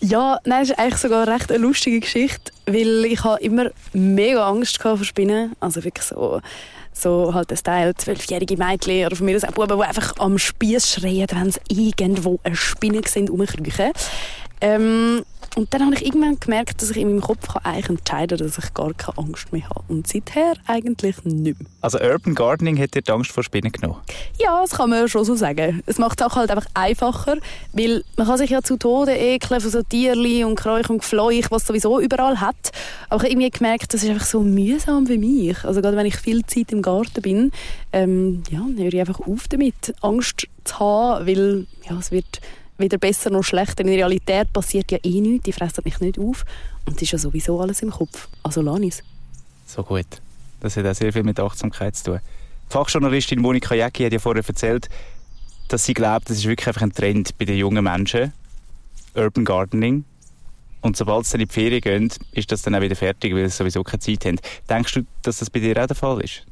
ja, 0.00 0.38
nein, 0.44 0.60
das 0.60 0.70
ist 0.70 0.78
eigentlich 0.78 0.96
sogar 0.96 1.26
recht 1.26 1.50
eine 1.50 1.58
lustige 1.58 2.00
Geschichte, 2.00 2.52
weil 2.66 3.06
ich 3.06 3.24
habe 3.24 3.40
immer 3.40 3.70
mega 3.94 4.46
Angst 4.46 4.80
vor 4.80 5.02
Spinnen. 5.02 5.56
Also 5.60 5.82
wirklich 5.82 6.04
so, 6.04 6.40
so 6.92 7.32
halt 7.32 7.50
ein 7.50 7.58
Teil 7.58 7.94
zwölfjährige 7.94 8.58
Mädchen 8.58 9.06
oder 9.06 9.16
von 9.16 9.24
mir 9.24 9.36
aus 9.36 9.44
auch 9.44 9.52
Buben, 9.52 9.78
die 9.78 9.84
einfach 9.84 10.14
am 10.18 10.38
Spieß 10.38 10.90
schreien, 10.90 11.26
wenn 11.32 11.50
sie 11.50 11.60
irgendwo 11.68 12.38
eine 12.44 12.54
Spinne 12.54 13.00
sehen, 13.06 13.28
rumkriechen. 13.28 13.92
Ähm, 14.60 15.22
und 15.56 15.72
dann 15.72 15.86
habe 15.86 15.94
ich 15.94 16.04
irgendwann 16.04 16.38
gemerkt, 16.38 16.82
dass 16.82 16.90
ich 16.90 16.98
in 16.98 17.08
meinem 17.08 17.22
Kopf 17.22 17.56
eigentlich 17.62 17.88
entscheiden 17.88 18.36
kann, 18.36 18.46
dass 18.46 18.58
ich 18.58 18.74
gar 18.74 18.92
keine 18.92 19.16
Angst 19.16 19.54
mehr 19.54 19.66
habe. 19.70 19.84
Und 19.88 20.06
seither 20.06 20.52
eigentlich 20.66 21.24
nicht 21.24 21.58
mehr. 21.58 21.70
Also 21.80 21.98
Urban 21.98 22.34
Gardening 22.34 22.78
hat 22.78 22.94
dir 22.94 23.00
die 23.00 23.10
Angst 23.10 23.32
vor 23.32 23.42
Spinnen 23.42 23.72
genommen? 23.72 23.96
Ja, 24.38 24.60
das 24.60 24.72
kann 24.72 24.90
man 24.90 25.08
schon 25.08 25.24
so 25.24 25.34
sagen. 25.34 25.82
Es 25.86 25.96
macht 25.96 26.20
es 26.20 26.26
auch 26.26 26.36
halt 26.36 26.50
einfach 26.50 26.66
einfacher, 26.74 27.36
weil 27.72 28.04
man 28.18 28.26
kann 28.26 28.36
sich 28.36 28.50
ja 28.50 28.60
zu 28.60 28.76
Tode 28.76 29.16
ekeln 29.16 29.62
von 29.62 29.70
so 29.70 29.82
Tierli 29.82 30.44
und 30.44 30.56
Kräuch 30.56 30.90
und 30.90 30.98
Gefleuch, 30.98 31.46
was 31.50 31.66
sowieso 31.66 32.00
überall 32.00 32.38
hat. 32.38 32.72
Aber 33.08 33.24
ich 33.24 33.30
habe 33.30 33.32
irgendwie 33.32 33.50
gemerkt, 33.50 33.94
das 33.94 34.02
ist 34.02 34.10
einfach 34.10 34.26
so 34.26 34.40
mühsam 34.40 35.06
für 35.06 35.16
mich. 35.16 35.64
Also 35.64 35.80
gerade 35.80 35.96
wenn 35.96 36.04
ich 36.04 36.16
viel 36.16 36.44
Zeit 36.44 36.70
im 36.70 36.82
Garten 36.82 37.22
bin, 37.22 37.50
ähm, 37.94 38.42
ja, 38.50 38.58
dann 38.58 38.76
höre 38.76 38.92
ich 38.92 39.00
einfach 39.00 39.20
auf 39.20 39.48
damit, 39.48 39.94
Angst 40.02 40.48
zu 40.64 40.78
haben, 40.78 41.26
weil 41.26 41.66
ja, 41.88 41.96
es 41.98 42.10
wird 42.10 42.42
weder 42.78 42.98
besser 42.98 43.30
noch 43.30 43.42
schlechter. 43.42 43.82
In 43.82 43.88
der 43.88 43.96
Realität 43.96 44.52
passiert 44.52 44.90
ja 44.92 44.98
eh 45.02 45.20
nichts, 45.20 45.44
die 45.44 45.52
fressen 45.52 45.82
mich 45.84 46.00
nicht 46.00 46.18
auf. 46.18 46.44
Und 46.84 46.96
es 46.96 47.02
ist 47.02 47.12
ja 47.12 47.18
sowieso 47.18 47.60
alles 47.60 47.82
im 47.82 47.90
Kopf. 47.90 48.28
Also 48.42 48.62
lass 48.62 48.80
es. 48.80 49.02
So 49.66 49.82
gut. 49.82 50.06
Das 50.60 50.76
hat 50.76 50.86
auch 50.86 50.94
sehr 50.94 51.12
viel 51.12 51.22
mit 51.22 51.38
Achtsamkeit 51.38 51.96
zu 51.96 52.04
tun. 52.04 52.20
Die 52.68 52.72
Fachjournalistin 52.72 53.40
Monika 53.40 53.74
Jäcki 53.74 54.04
hat 54.04 54.12
ja 54.12 54.18
vorher 54.18 54.44
erzählt, 54.46 54.88
dass 55.68 55.84
sie 55.84 55.94
glaubt, 55.94 56.30
das 56.30 56.38
ist 56.38 56.46
wirklich 56.46 56.66
einfach 56.66 56.82
ein 56.82 56.92
Trend 56.92 57.36
bei 57.38 57.44
den 57.44 57.58
jungen 57.58 57.84
Menschen. 57.84 58.32
Urban 59.14 59.44
Gardening. 59.44 60.04
Und 60.80 60.96
sobald 60.96 61.26
sie 61.26 61.32
dann 61.32 61.40
in 61.40 61.48
die 61.48 61.52
Ferien 61.52 61.80
gehen, 61.80 62.12
ist 62.32 62.52
das 62.52 62.62
dann 62.62 62.74
auch 62.74 62.80
wieder 62.80 62.96
fertig, 62.96 63.34
weil 63.34 63.48
sie 63.48 63.56
sowieso 63.56 63.82
keine 63.82 64.00
Zeit 64.00 64.24
haben. 64.24 64.38
Denkst 64.68 64.94
du, 64.94 65.06
dass 65.22 65.38
das 65.38 65.50
bei 65.50 65.58
dir 65.60 65.82
auch 65.82 65.86
der 65.86 65.96
Fall 65.96 66.20
ist? 66.20 66.44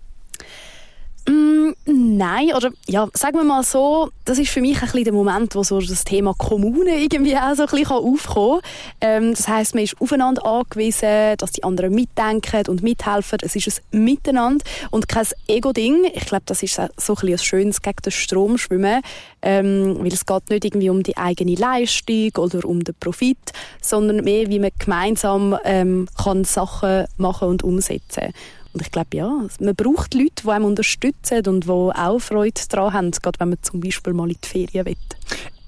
Mm, 1.27 1.73
nein, 1.87 2.53
oder 2.55 2.71
ja, 2.87 3.09
sagen 3.15 3.39
wir 3.39 3.45
mal 3.45 3.63
so, 3.63 4.11
das 4.27 4.39
ist 4.39 4.51
für 4.51 4.61
mich 4.61 4.77
ein 4.77 4.83
bisschen 4.83 5.05
der 5.05 5.13
Moment, 5.15 5.55
wo 5.55 5.63
so 5.63 5.81
das 5.81 6.05
Thema 6.05 6.35
Kommune 6.37 7.01
irgendwie 7.01 7.35
auch 7.35 7.55
so 7.55 7.63
ein 7.63 7.69
bisschen 7.69 7.87
aufkommen 7.93 8.61
kann. 8.61 9.23
Ähm, 9.25 9.31
das 9.35 9.49
heisst, 9.49 9.75
man 9.75 9.85
ist 9.85 9.99
aufeinander 10.01 10.45
angewiesen, 10.45 11.37
dass 11.39 11.53
die 11.53 11.65
anderen 11.65 11.95
mitdenken 11.95 12.69
und 12.69 12.83
mithelfen. 12.83 13.39
Es 13.41 13.57
ist 13.57 13.81
ein 13.93 14.05
Miteinander 14.05 14.65
und 14.91 15.09
kein 15.09 15.27
Ego-Ding. 15.49 16.11
Ich 16.13 16.27
glaube, 16.27 16.45
das 16.45 16.63
ist 16.63 16.75
so 16.75 16.83
ein 16.83 16.91
bisschen 16.97 17.29
ein 17.31 17.39
schönes 17.39 17.81
gegen 17.81 18.03
den 18.05 18.13
Strom 18.13 18.59
schwimmen, 18.59 19.01
ähm, 19.41 19.97
weil 20.01 20.13
es 20.13 20.27
geht 20.27 20.51
nicht 20.51 20.67
irgendwie 20.67 20.91
um 20.91 21.03
die 21.03 21.17
eigene 21.17 21.55
Leistung 21.55 22.33
oder 22.37 22.67
um 22.67 22.85
den 22.85 22.95
Profit, 23.01 23.39
sondern 23.81 24.25
mehr, 24.25 24.51
wie 24.51 24.59
man 24.59 24.73
gemeinsam 24.79 25.57
ähm, 25.65 26.07
kann 26.23 26.45
Sachen 26.45 27.07
machen 27.17 27.49
und 27.49 27.63
umsetzen 27.63 28.25
kann. 28.25 28.35
Und 28.75 28.83
ich 28.83 28.91
glaube, 28.91 29.17
ja, 29.17 29.29
man 29.61 29.75
braucht 29.77 30.15
Leute, 30.15 30.43
die 30.43 30.49
einem 30.49 30.65
unterstützen 30.65 31.47
und 31.47 31.65
die 31.65 31.71
auch 31.71 32.19
Freude 32.19 32.61
daran 32.69 32.93
haben, 32.93 33.11
gerade 33.13 33.39
wenn 33.39 33.51
man 33.51 33.59
zum 33.63 33.81
Beispiel 33.81 34.13
mal 34.13 34.29
in 34.29 34.37
die 34.43 34.49
Ferien 34.49 34.85
will. 34.85 34.97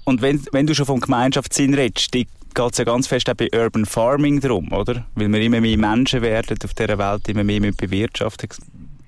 Und 0.03 0.21
wenn, 0.21 0.45
wenn 0.51 0.67
du 0.67 0.75
schon 0.75 0.85
vom 0.85 0.99
Gemeinschaftssinn 0.99 1.73
redest, 1.73 2.11
geht 2.11 2.27
es 2.57 2.77
ja 2.77 2.83
ganz 2.83 3.07
fest 3.07 3.29
auch 3.29 3.35
bei 3.35 3.49
Urban 3.53 3.85
Farming 3.85 4.41
darum, 4.41 4.71
oder? 4.73 5.05
Weil 5.15 5.31
wir 5.31 5.41
immer 5.41 5.61
mehr 5.61 5.77
Menschen 5.77 6.21
werden 6.21 6.57
auf 6.63 6.73
dieser 6.73 6.97
Welt, 6.97 7.27
immer 7.29 7.43
mehr 7.45 7.61
mit 7.61 7.77
bewirtschaften. 7.77 8.49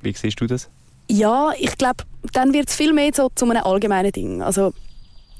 Wie 0.01 0.13
siehst 0.13 0.39
du 0.39 0.47
das? 0.47 0.69
Ja, 1.09 1.51
ich 1.59 1.77
glaube, 1.77 2.03
dann 2.33 2.53
wird 2.53 2.69
es 2.69 2.75
viel 2.75 2.93
mehr 2.93 3.11
so 3.13 3.29
zu 3.35 3.49
einem 3.49 3.63
allgemeinen 3.63 4.11
Ding. 4.11 4.41
Also 4.41 4.73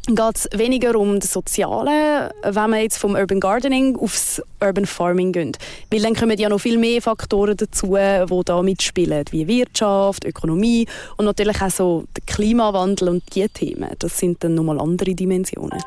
geht 0.07 0.35
es 0.35 0.49
weniger 0.53 0.95
um 0.95 1.19
das 1.19 1.31
Soziale, 1.33 2.31
wenn 2.43 2.69
man 2.69 2.81
jetzt 2.81 2.97
vom 2.97 3.15
Urban 3.15 3.39
Gardening 3.39 3.95
aufs 3.97 4.41
Urban 4.61 4.85
Farming 4.85 5.31
geht. 5.31 5.57
Weil 5.91 6.01
dann 6.01 6.15
kommen 6.15 6.37
ja 6.37 6.49
noch 6.49 6.59
viel 6.59 6.77
mehr 6.77 7.01
Faktoren 7.01 7.57
dazu, 7.57 7.95
die 7.95 8.41
da 8.45 8.61
mitspielen, 8.61 9.25
wie 9.31 9.47
Wirtschaft, 9.47 10.25
Ökonomie 10.25 10.87
und 11.17 11.25
natürlich 11.25 11.61
auch 11.61 11.69
so 11.69 12.05
der 12.15 12.23
Klimawandel 12.25 13.09
und 13.09 13.23
diese 13.33 13.49
Themen. 13.49 13.89
Das 13.99 14.17
sind 14.17 14.43
dann 14.43 14.55
nochmal 14.55 14.79
andere 14.79 15.13
Dimensionen. 15.13 15.81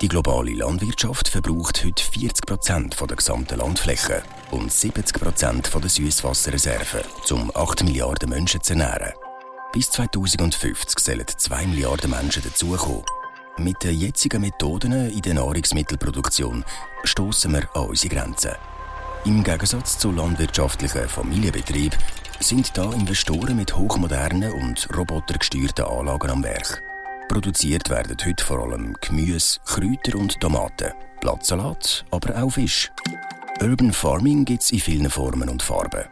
Die 0.00 0.08
globale 0.08 0.52
Landwirtschaft 0.52 1.26
verbraucht 1.28 1.84
heute 1.84 2.04
40 2.04 2.46
Prozent 2.46 2.96
der 3.00 3.16
gesamten 3.16 3.58
Landfläche 3.58 4.22
und 4.52 4.72
70 4.72 5.20
Prozent 5.20 5.70
der 5.74 5.90
Süßwasserreserven, 5.90 7.00
um 7.32 7.50
8 7.52 7.82
Milliarden 7.82 8.30
Menschen 8.30 8.62
zu 8.62 8.74
ernähren. 8.74 9.12
Bis 9.70 9.90
2050 9.90 10.98
sollen 10.98 11.26
2 11.26 11.66
Milliarden 11.66 12.10
Menschen 12.10 12.42
dazukommen. 12.42 13.04
Mit 13.58 13.84
den 13.84 13.98
jetzigen 13.98 14.40
Methoden 14.40 15.10
in 15.10 15.20
der 15.20 15.34
Nahrungsmittelproduktion 15.34 16.64
stoßen 17.04 17.52
wir 17.52 17.68
an 17.76 17.88
unsere 17.88 18.14
Grenzen. 18.14 18.52
Im 19.26 19.44
Gegensatz 19.44 19.98
zu 19.98 20.10
landwirtschaftlichen 20.10 21.06
Familienbetrieben 21.08 21.98
sind 22.40 22.78
da 22.78 22.90
Investoren 22.92 23.56
mit 23.56 23.76
hochmodernen 23.76 24.52
und 24.52 24.88
robotergesteuerten 24.96 25.84
Anlagen 25.84 26.30
am 26.30 26.42
Werk. 26.42 26.82
Produziert 27.28 27.90
werden 27.90 28.16
heute 28.24 28.42
vor 28.42 28.60
allem 28.60 28.96
Gemüse, 29.02 29.60
Kräuter 29.66 30.16
und 30.16 30.40
Tomaten, 30.40 30.94
Blattsalat, 31.20 32.06
aber 32.10 32.42
auch 32.42 32.50
Fisch. 32.50 32.90
Urban 33.60 33.92
Farming 33.92 34.46
gibt 34.46 34.62
es 34.62 34.72
in 34.72 34.80
vielen 34.80 35.10
Formen 35.10 35.50
und 35.50 35.62
Farben. 35.62 36.04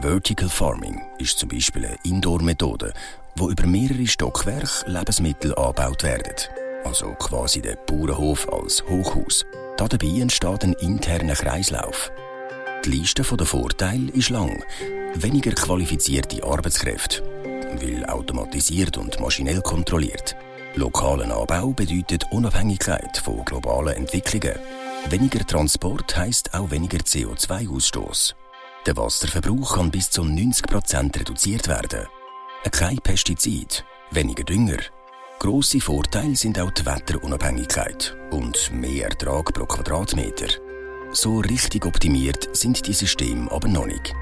Vertical 0.00 0.48
Farming 0.48 1.00
ist 1.18 1.38
zum 1.38 1.48
Beispiel 1.48 1.86
eine 1.86 1.96
Indoor-Methode, 2.04 2.92
wo 3.36 3.48
über 3.50 3.66
mehrere 3.66 4.06
Stockwerke 4.06 4.68
Lebensmittel 4.86 5.54
angebaut 5.54 6.02
werden. 6.02 6.34
Also 6.84 7.14
quasi 7.14 7.62
der 7.62 7.76
Bauernhof 7.76 8.48
als 8.52 8.82
Hochhaus. 8.88 9.46
Dabei 9.76 10.06
entsteht 10.20 10.64
ein 10.64 10.74
interner 10.74 11.34
Kreislauf. 11.34 12.12
Die 12.84 12.90
Liste 12.90 13.22
der 13.22 13.46
Vorteile 13.46 14.10
ist 14.12 14.30
lang. 14.30 14.62
Weniger 15.14 15.52
qualifizierte 15.52 16.44
Arbeitskräfte, 16.44 17.22
weil 17.80 18.04
automatisiert 18.04 18.98
und 18.98 19.18
maschinell 19.20 19.62
kontrolliert. 19.62 20.36
Lokalen 20.74 21.32
Anbau 21.32 21.68
bedeutet 21.68 22.24
Unabhängigkeit 22.30 23.16
von 23.18 23.44
globalen 23.44 23.96
Entwicklungen. 23.96 24.58
Weniger 25.08 25.46
Transport 25.46 26.16
heißt 26.16 26.52
auch 26.52 26.70
weniger 26.70 26.98
CO2-Ausstoß. 26.98 28.34
Der 28.86 28.96
Wasserverbrauch 28.98 29.76
kann 29.76 29.90
bis 29.90 30.10
zu 30.10 30.22
90% 30.22 31.18
reduziert 31.18 31.68
werden. 31.68 32.06
Kein 32.70 32.98
Pestizid, 32.98 33.84
weniger 34.10 34.44
Dünger. 34.44 34.78
Grosse 35.38 35.80
Vorteile 35.80 36.36
sind 36.36 36.58
auch 36.58 36.70
die 36.70 36.84
Wetterunabhängigkeit 36.84 38.14
und 38.30 38.72
mehr 38.72 39.08
Ertrag 39.08 39.54
pro 39.54 39.64
Quadratmeter. 39.64 40.48
So 41.12 41.38
richtig 41.38 41.86
optimiert 41.86 42.54
sind 42.54 42.86
die 42.86 42.92
Systeme 42.92 43.50
aber 43.50 43.68
noch 43.68 43.86
nicht. 43.86 44.14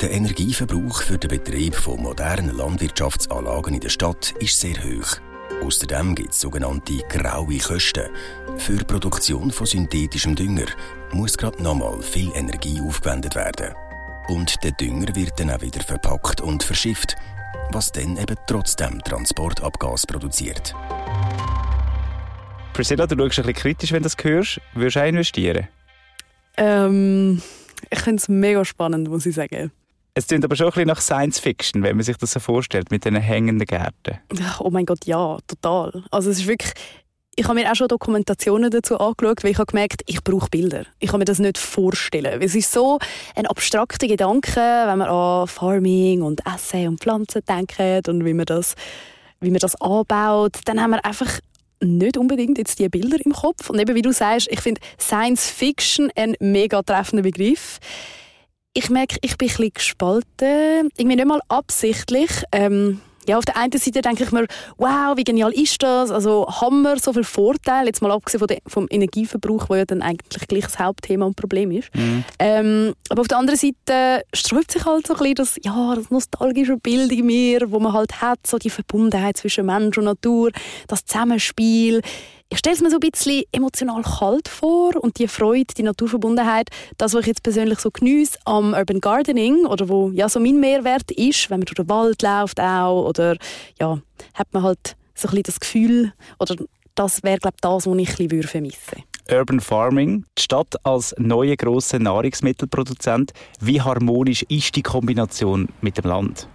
Der 0.00 0.10
Energieverbrauch 0.10 1.02
für 1.02 1.18
den 1.18 1.28
Betrieb 1.28 1.74
von 1.76 2.02
modernen 2.02 2.56
Landwirtschaftsanlagen 2.56 3.74
in 3.74 3.80
der 3.80 3.90
Stadt 3.90 4.34
ist 4.40 4.58
sehr 4.58 4.76
hoch. 4.82 5.18
Außerdem 5.62 6.14
gibt 6.14 6.32
es 6.32 6.40
sogenannte 6.40 6.98
graue 7.08 7.58
Kosten. 7.58 8.08
Für 8.56 8.76
die 8.76 8.84
Produktion 8.84 9.50
von 9.50 9.66
synthetischem 9.66 10.34
Dünger 10.34 10.66
muss 11.12 11.36
gerade 11.36 11.62
nochmal 11.62 12.02
viel 12.02 12.32
Energie 12.34 12.80
aufgewendet 12.80 13.34
werden. 13.34 13.74
Und 14.30 14.62
der 14.62 14.70
Dünger 14.70 15.12
wird 15.16 15.40
dann 15.40 15.50
auch 15.50 15.60
wieder 15.60 15.80
verpackt 15.80 16.40
und 16.40 16.62
verschifft, 16.62 17.16
was 17.72 17.90
dann 17.90 18.16
eben 18.16 18.36
trotzdem 18.46 19.02
Transportabgas 19.02 20.06
produziert. 20.06 20.72
Priscilla, 22.72 23.08
du 23.08 23.16
schaust 23.16 23.40
ein 23.40 23.46
bisschen 23.46 23.54
kritisch, 23.54 23.90
wenn 23.90 24.04
du 24.04 24.08
das 24.08 24.16
hörst. 24.22 24.60
Würdest 24.74 24.94
du 24.94 25.00
auch 25.00 25.06
investieren? 25.06 25.66
Ähm, 26.56 27.42
ich 27.90 27.98
finde 27.98 28.20
es 28.20 28.28
mega 28.28 28.64
spannend, 28.64 29.08
muss 29.08 29.26
ich 29.26 29.34
sagen. 29.34 29.72
Es 30.14 30.28
klingt 30.28 30.44
aber 30.44 30.54
schon 30.54 30.66
ein 30.66 30.72
bisschen 30.74 30.86
nach 30.86 31.00
Science 31.00 31.40
Fiction, 31.40 31.82
wenn 31.82 31.96
man 31.96 32.04
sich 32.04 32.16
das 32.16 32.30
so 32.30 32.38
vorstellt, 32.38 32.92
mit 32.92 33.04
diesen 33.04 33.16
hängenden 33.16 33.66
Gärten. 33.66 34.18
Oh 34.60 34.70
mein 34.70 34.86
Gott, 34.86 35.06
ja, 35.06 35.38
total. 35.48 36.04
Also 36.12 36.30
es 36.30 36.38
ist 36.38 36.46
wirklich, 36.46 36.74
ich 37.40 37.48
habe 37.48 37.58
mir 37.58 37.72
auch 37.72 37.74
schon 37.74 37.88
Dokumentationen 37.88 38.70
dazu 38.70 38.98
angeschaut, 38.98 39.42
weil 39.42 39.52
ich 39.52 39.56
habe 39.56 39.64
gemerkt, 39.64 40.02
ich 40.04 40.22
brauche 40.22 40.50
Bilder. 40.50 40.84
Ich 40.98 41.08
kann 41.08 41.20
mir 41.20 41.24
das 41.24 41.38
nicht 41.38 41.56
vorstellen. 41.56 42.42
Es 42.42 42.54
ist 42.54 42.70
so 42.70 42.98
ein 43.34 43.46
abstrakter 43.46 44.06
Gedanke, 44.06 44.60
wenn 44.60 44.98
man 44.98 45.08
an 45.08 45.46
Farming 45.46 46.20
und 46.20 46.42
Essen 46.46 46.88
und 46.88 47.00
Pflanzen 47.00 47.40
denkt 47.48 48.08
und 48.10 48.26
wie 48.26 48.34
man 48.34 48.44
das, 48.44 48.74
wie 49.40 49.50
man 49.50 49.58
das 49.58 49.80
anbaut. 49.80 50.58
Dann 50.66 50.82
haben 50.82 50.90
wir 50.90 51.02
einfach 51.02 51.40
nicht 51.82 52.18
unbedingt 52.18 52.58
jetzt 52.58 52.78
die 52.78 52.90
Bilder 52.90 53.16
im 53.24 53.32
Kopf. 53.32 53.70
Und 53.70 53.78
eben 53.78 53.94
wie 53.94 54.02
du 54.02 54.12
sagst, 54.12 54.46
ich 54.50 54.60
finde 54.60 54.82
Science 55.00 55.48
Fiction 55.48 56.10
ein 56.16 56.36
mega 56.40 56.82
treffender 56.82 57.22
Begriff. 57.22 57.78
Ich 58.74 58.90
merke, 58.90 59.16
ich 59.22 59.38
bin 59.38 59.48
ein 59.48 59.54
bisschen 59.54 59.72
gespalten. 59.72 60.90
Irgendwie 60.98 61.16
nicht 61.16 61.26
mal 61.26 61.40
absichtlich. 61.48 62.30
Ähm, 62.52 63.00
ja, 63.28 63.38
auf 63.38 63.44
der 63.44 63.56
einen 63.56 63.72
Seite 63.72 64.00
denke 64.00 64.24
ich 64.24 64.32
mir, 64.32 64.46
wow, 64.78 65.16
wie 65.16 65.24
genial 65.24 65.52
ist 65.52 65.82
das? 65.82 66.10
Also 66.10 66.46
haben 66.48 66.82
wir 66.82 66.98
so 66.98 67.12
viele 67.12 67.24
Vorteile, 67.24 67.86
jetzt 67.86 68.02
mal 68.02 68.10
abgesehen 68.10 68.40
von 68.40 68.56
vom 68.66 68.86
Energieverbrauch, 68.90 69.68
wo 69.68 69.74
ja 69.74 69.84
dann 69.84 70.02
eigentlich 70.02 70.48
gleich 70.48 70.64
das 70.64 70.78
Hauptthema 70.78 71.26
und 71.26 71.36
Problem 71.36 71.70
ist. 71.70 71.94
Mhm. 71.94 72.24
Ähm, 72.38 72.94
aber 73.08 73.20
auf 73.20 73.28
der 73.28 73.38
anderen 73.38 73.58
Seite 73.58 74.24
sträubt 74.32 74.72
sich 74.72 74.84
halt 74.84 75.06
so 75.06 75.14
ein 75.14 75.18
bisschen 75.18 75.34
das, 75.34 75.56
ja, 75.62 75.94
das 75.94 76.10
nostalgische 76.10 76.76
Bild 76.76 77.12
in 77.12 77.26
mir, 77.26 77.70
wo 77.70 77.78
man 77.78 77.92
halt 77.92 78.20
hat, 78.20 78.46
so 78.46 78.58
die 78.58 78.70
Verbundenheit 78.70 79.36
zwischen 79.36 79.66
Mensch 79.66 79.98
und 79.98 80.04
Natur, 80.04 80.50
das 80.88 81.04
Zusammenspiel 81.04 82.00
ich 82.50 82.58
stelle 82.58 82.74
es 82.74 82.82
mir 82.82 82.90
so 82.90 82.96
ein 82.96 83.10
bisschen 83.10 83.44
emotional 83.52 84.02
kalt 84.02 84.48
vor 84.48 84.96
und 85.02 85.18
die 85.18 85.28
Freude, 85.28 85.72
die 85.76 85.84
Naturverbundenheit, 85.84 86.68
das, 86.98 87.14
was 87.14 87.20
ich 87.20 87.28
jetzt 87.28 87.42
persönlich 87.44 87.78
so 87.78 87.90
geniesse 87.90 88.38
am 88.44 88.74
Urban 88.74 89.00
Gardening 89.00 89.66
oder 89.66 89.88
wo 89.88 90.10
ja 90.10 90.28
so 90.28 90.40
mein 90.40 90.58
Mehrwert 90.58 91.12
ist, 91.12 91.48
wenn 91.48 91.60
man 91.60 91.66
durch 91.66 91.76
den 91.76 91.88
Wald 91.88 92.22
läuft 92.22 92.60
auch 92.60 93.08
oder 93.08 93.36
ja, 93.78 94.00
hat 94.34 94.52
man 94.52 94.64
halt 94.64 94.96
so 95.14 95.28
ein 95.28 95.30
bisschen 95.30 95.42
das 95.44 95.60
Gefühl 95.60 96.12
oder 96.40 96.56
das 96.96 97.22
wäre 97.22 97.38
glaube 97.38 97.54
ich 97.56 97.60
das, 97.60 97.86
was 97.86 97.98
ich 97.98 98.20
ein 98.20 98.28
bisschen 98.28 98.42
vermissen 98.42 99.04
Urban 99.30 99.60
Farming, 99.60 100.24
die 100.36 100.42
Stadt 100.42 100.74
als 100.84 101.14
neue 101.18 101.56
grosse 101.56 102.00
Nahrungsmittelproduzent. 102.00 103.32
Wie 103.60 103.80
harmonisch 103.80 104.42
ist 104.48 104.74
die 104.74 104.82
Kombination 104.82 105.68
mit 105.82 105.98
dem 105.98 106.06
Land? 106.06 106.48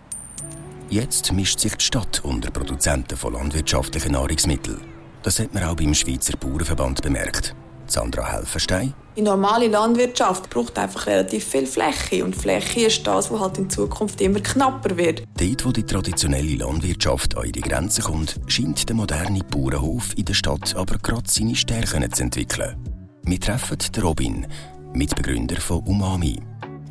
Jetzt 0.90 1.32
mischt 1.32 1.60
sich 1.60 1.76
die 1.76 1.86
Stadt 1.86 2.22
unter 2.26 2.52
Produzenten 2.52 3.16
von 3.16 3.32
landwirtschaftlichen 3.32 4.12
Nahrungsmitteln. 4.12 4.95
Das 5.26 5.40
hat 5.40 5.56
man 5.56 5.64
auch 5.64 5.76
beim 5.76 5.96
Schweizer 5.96 6.38
Bauernverband 6.38 7.02
bemerkt. 7.02 7.56
Sandra 7.88 8.32
Helfenstein. 8.32 8.94
Die 9.18 9.24
normale 9.24 9.68
Landwirtschaft 9.68 10.52
braucht 10.52 10.78
einfach 10.78 11.08
relativ 11.08 11.46
viel 11.46 11.66
Fläche 11.66 12.24
und 12.24 12.36
Fläche 12.36 12.82
ist 12.82 13.08
das, 13.08 13.32
was 13.32 13.40
halt 13.40 13.58
in 13.58 13.68
Zukunft 13.68 14.22
immer 14.22 14.40
knapper 14.40 14.96
wird. 14.98 15.24
Dort, 15.36 15.66
wo 15.66 15.72
die 15.72 15.82
traditionelle 15.82 16.56
Landwirtschaft 16.58 17.36
an 17.38 17.46
ihre 17.46 17.68
Grenzen 17.68 18.04
kommt, 18.04 18.40
scheint 18.46 18.88
der 18.88 18.96
moderne 18.96 19.40
Bauernhof 19.40 20.16
in 20.16 20.26
der 20.26 20.36
Stadt 20.36 20.76
aber 20.76 21.00
gerade 21.00 21.28
seine 21.28 21.56
Stärken 21.56 22.12
zu 22.14 22.22
entwickeln. 22.22 22.76
Wir 23.24 23.40
treffen 23.40 23.78
Robin, 24.04 24.46
Mitbegründer 24.94 25.60
von 25.60 25.80
Umami. 25.88 26.40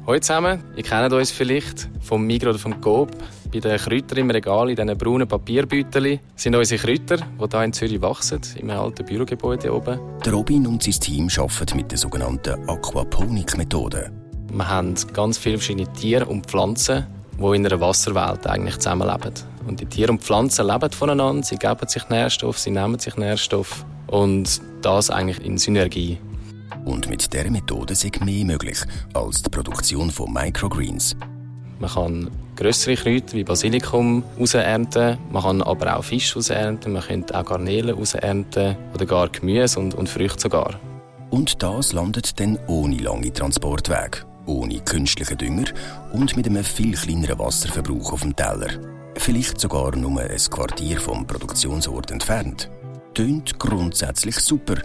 Hallo 0.06 0.18
zusammen, 0.18 0.62
ihr 0.76 0.82
kennt 0.82 1.14
uns 1.14 1.30
vielleicht 1.30 1.88
vom 2.02 2.26
Migros 2.26 2.50
oder 2.50 2.58
vom 2.58 2.78
Coop. 2.82 3.10
Bei 3.50 3.58
den 3.58 3.78
Kräutern 3.78 4.18
im 4.18 4.30
Regal, 4.30 4.68
in 4.68 4.76
diesen 4.76 4.98
braunen 4.98 5.26
Papierbeuteln, 5.26 6.20
sind 6.36 6.54
unsere 6.54 6.78
Kräuter, 6.78 7.16
die 7.16 7.46
hier 7.50 7.62
in 7.62 7.72
Zürich 7.72 8.02
wachsen, 8.02 8.38
im 8.58 8.68
alten 8.68 9.02
Bürogebäude 9.06 9.74
oben. 9.74 9.98
Der 10.22 10.34
Robin 10.34 10.66
und 10.66 10.82
sein 10.82 10.92
Team 11.00 11.30
arbeiten 11.34 11.78
mit 11.78 11.90
der 11.90 11.96
sogenannten 11.96 12.68
Aquaponik-Methode. 12.68 14.12
Wir 14.52 14.68
haben 14.68 14.94
ganz 15.14 15.38
viele 15.38 15.56
verschiedene 15.56 15.90
Tiere 15.94 16.26
und 16.26 16.48
Pflanzen, 16.48 17.06
die 17.38 17.56
in 17.56 17.64
einer 17.64 17.80
Wasserwelt 17.80 18.46
eigentlich 18.46 18.76
zusammenleben. 18.76 19.32
Und 19.66 19.80
die 19.80 19.86
Tiere 19.86 20.12
und 20.12 20.22
Pflanzen 20.22 20.66
leben 20.66 20.90
voneinander, 20.90 21.42
sie 21.44 21.56
geben 21.56 21.88
sich 21.88 22.06
Nährstoff, 22.10 22.58
sie 22.58 22.72
nehmen 22.72 22.98
sich 22.98 23.16
Nährstoff 23.16 23.86
und 24.08 24.60
das 24.82 25.08
eigentlich 25.08 25.42
in 25.42 25.56
Synergie. 25.56 26.18
Und 26.84 27.08
mit 27.08 27.32
dieser 27.32 27.50
Methode 27.50 27.92
ist 27.92 28.24
mehr 28.24 28.44
möglich 28.44 28.78
als 29.14 29.42
die 29.42 29.50
Produktion 29.50 30.10
von 30.10 30.32
Microgreens. 30.32 31.16
Man 31.78 31.90
kann 31.90 32.30
grössere 32.56 32.94
Kräuter 32.94 33.32
wie 33.34 33.44
Basilikum 33.44 34.22
rausernten, 34.38 35.18
man 35.30 35.42
kann 35.42 35.62
aber 35.62 35.96
auch 35.96 36.04
Fisch 36.04 36.36
rausernten, 36.36 36.92
man 36.92 37.02
könnte 37.02 37.38
auch 37.38 37.44
Garnelen 37.44 37.96
rausernten 37.96 38.76
oder 38.94 39.06
gar 39.06 39.28
Gemüse 39.28 39.80
und, 39.80 39.94
und 39.94 40.08
Früchte 40.08 40.42
sogar. 40.42 40.78
Und 41.30 41.62
das 41.62 41.92
landet 41.92 42.38
dann 42.38 42.58
ohne 42.68 42.96
lange 42.98 43.32
Transportwege, 43.32 44.24
ohne 44.46 44.78
künstlichen 44.80 45.36
Dünger 45.36 45.64
und 46.12 46.36
mit 46.36 46.46
einem 46.46 46.62
viel 46.62 46.94
kleineren 46.94 47.38
Wasserverbrauch 47.38 48.12
auf 48.12 48.22
dem 48.22 48.36
Teller. 48.36 48.68
Vielleicht 49.16 49.60
sogar 49.60 49.96
nur 49.96 50.20
ein 50.20 50.38
Quartier 50.50 51.00
vom 51.00 51.26
Produktionsort 51.26 52.10
entfernt. 52.10 52.70
Tönt 53.14 53.58
grundsätzlich 53.58 54.36
super, 54.36 54.76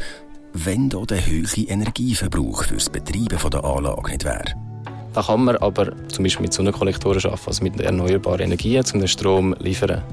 wenn 0.53 0.89
da 0.89 1.01
der 1.01 1.25
hohe 1.25 1.67
Energieverbrauch 1.67 2.63
fürs 2.63 2.89
Betreiben 2.89 3.49
der 3.51 3.63
Anlage 3.63 4.11
nicht 4.11 4.23
wäre. 4.23 4.55
Da 5.13 5.23
kann 5.23 5.43
man 5.43 5.57
aber 5.57 5.91
zum 6.07 6.23
Beispiel 6.23 6.43
mit 6.43 6.53
Sonnenkollektoren 6.53 7.23
arbeiten, 7.25 7.47
also 7.47 7.63
mit 7.63 7.79
erneuerbaren 7.79 8.41
Energien, 8.41 8.83
um 8.93 8.99
den 8.99 9.07
Strom 9.07 9.55
zu 9.57 9.63
liefern. 9.63 10.03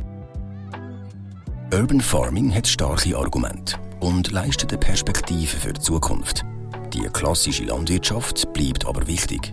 Urban 1.73 2.01
Farming 2.01 2.55
hat 2.55 2.67
starke 2.67 3.17
Argumente 3.17 3.77
und 4.01 4.31
leistet 4.31 4.71
eine 4.71 4.79
Perspektive 4.79 5.57
für 5.57 5.73
die 5.73 5.81
Zukunft. 5.81 6.45
Die 6.93 7.03
klassische 7.13 7.65
Landwirtschaft 7.65 8.53
bleibt 8.53 8.87
aber 8.87 9.07
wichtig. 9.07 9.53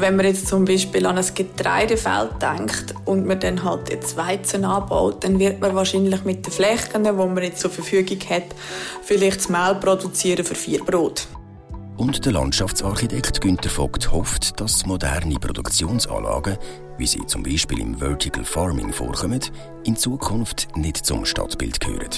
Wenn 0.00 0.16
man 0.16 0.26
jetzt 0.26 0.48
zum 0.48 0.64
Beispiel 0.64 1.06
an 1.06 1.18
ein 1.18 1.24
Getreidefeld 1.34 2.30
denkt 2.40 2.94
und 3.04 3.26
man 3.26 3.38
dann 3.40 3.62
halt 3.62 3.90
jetzt 3.90 4.16
Weizen 4.16 4.64
anbaut, 4.64 5.22
dann 5.24 5.38
wird 5.38 5.60
man 5.60 5.74
wahrscheinlich 5.74 6.24
mit 6.24 6.46
den 6.46 6.52
Flächen, 6.52 7.04
die 7.04 7.12
man 7.12 7.42
jetzt 7.42 7.60
zur 7.60 7.70
Verfügung 7.70 8.18
hat, 8.30 8.44
vielleicht 9.02 9.38
das 9.38 9.48
Mehl 9.48 9.74
produzieren 9.76 10.44
für 10.44 10.54
vier 10.54 10.82
Brot. 10.84 11.26
Und 11.96 12.24
der 12.24 12.32
Landschaftsarchitekt 12.32 13.40
Günter 13.40 13.68
Vogt 13.68 14.10
hofft, 14.10 14.58
dass 14.60 14.86
moderne 14.86 15.34
Produktionsanlagen, 15.34 16.56
wie 16.98 17.06
sie 17.06 17.24
zum 17.26 17.42
Beispiel 17.42 17.80
im 17.80 17.98
Vertical 17.98 18.44
Farming 18.44 18.92
vorkommen, 18.92 19.40
in 19.84 19.96
Zukunft 19.96 20.68
nicht 20.76 21.04
zum 21.04 21.24
Stadtbild 21.24 21.80
gehören. 21.80 22.08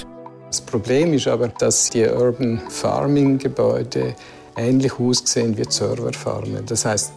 Das 0.46 0.60
Problem 0.60 1.12
ist 1.12 1.26
aber, 1.26 1.48
dass 1.48 1.90
die 1.90 2.04
Urban 2.04 2.62
Farming 2.68 3.38
Gebäude 3.38 4.14
ähnlich 4.56 4.98
aussehen 4.98 5.56
wie 5.58 5.64
Serverfarmen. 5.68 6.64
Das 6.66 6.84
heißt, 6.84 7.12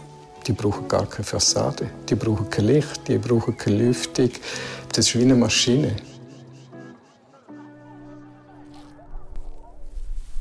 die 0.48 0.54
brauchen 0.54 0.88
gar 0.88 1.06
keine 1.06 1.26
Fassade, 1.26 1.90
die 2.10 2.16
brauchen 2.16 2.50
kein 2.50 2.68
Licht, 2.68 3.08
die 3.08 3.18
brauchen 3.18 3.58
keine 3.58 3.78
Lüftung. 3.78 4.32
Das 4.94 5.08
ist 5.08 5.16
wie 5.16 5.24
eine 5.24 5.36
Maschine. 5.36 5.96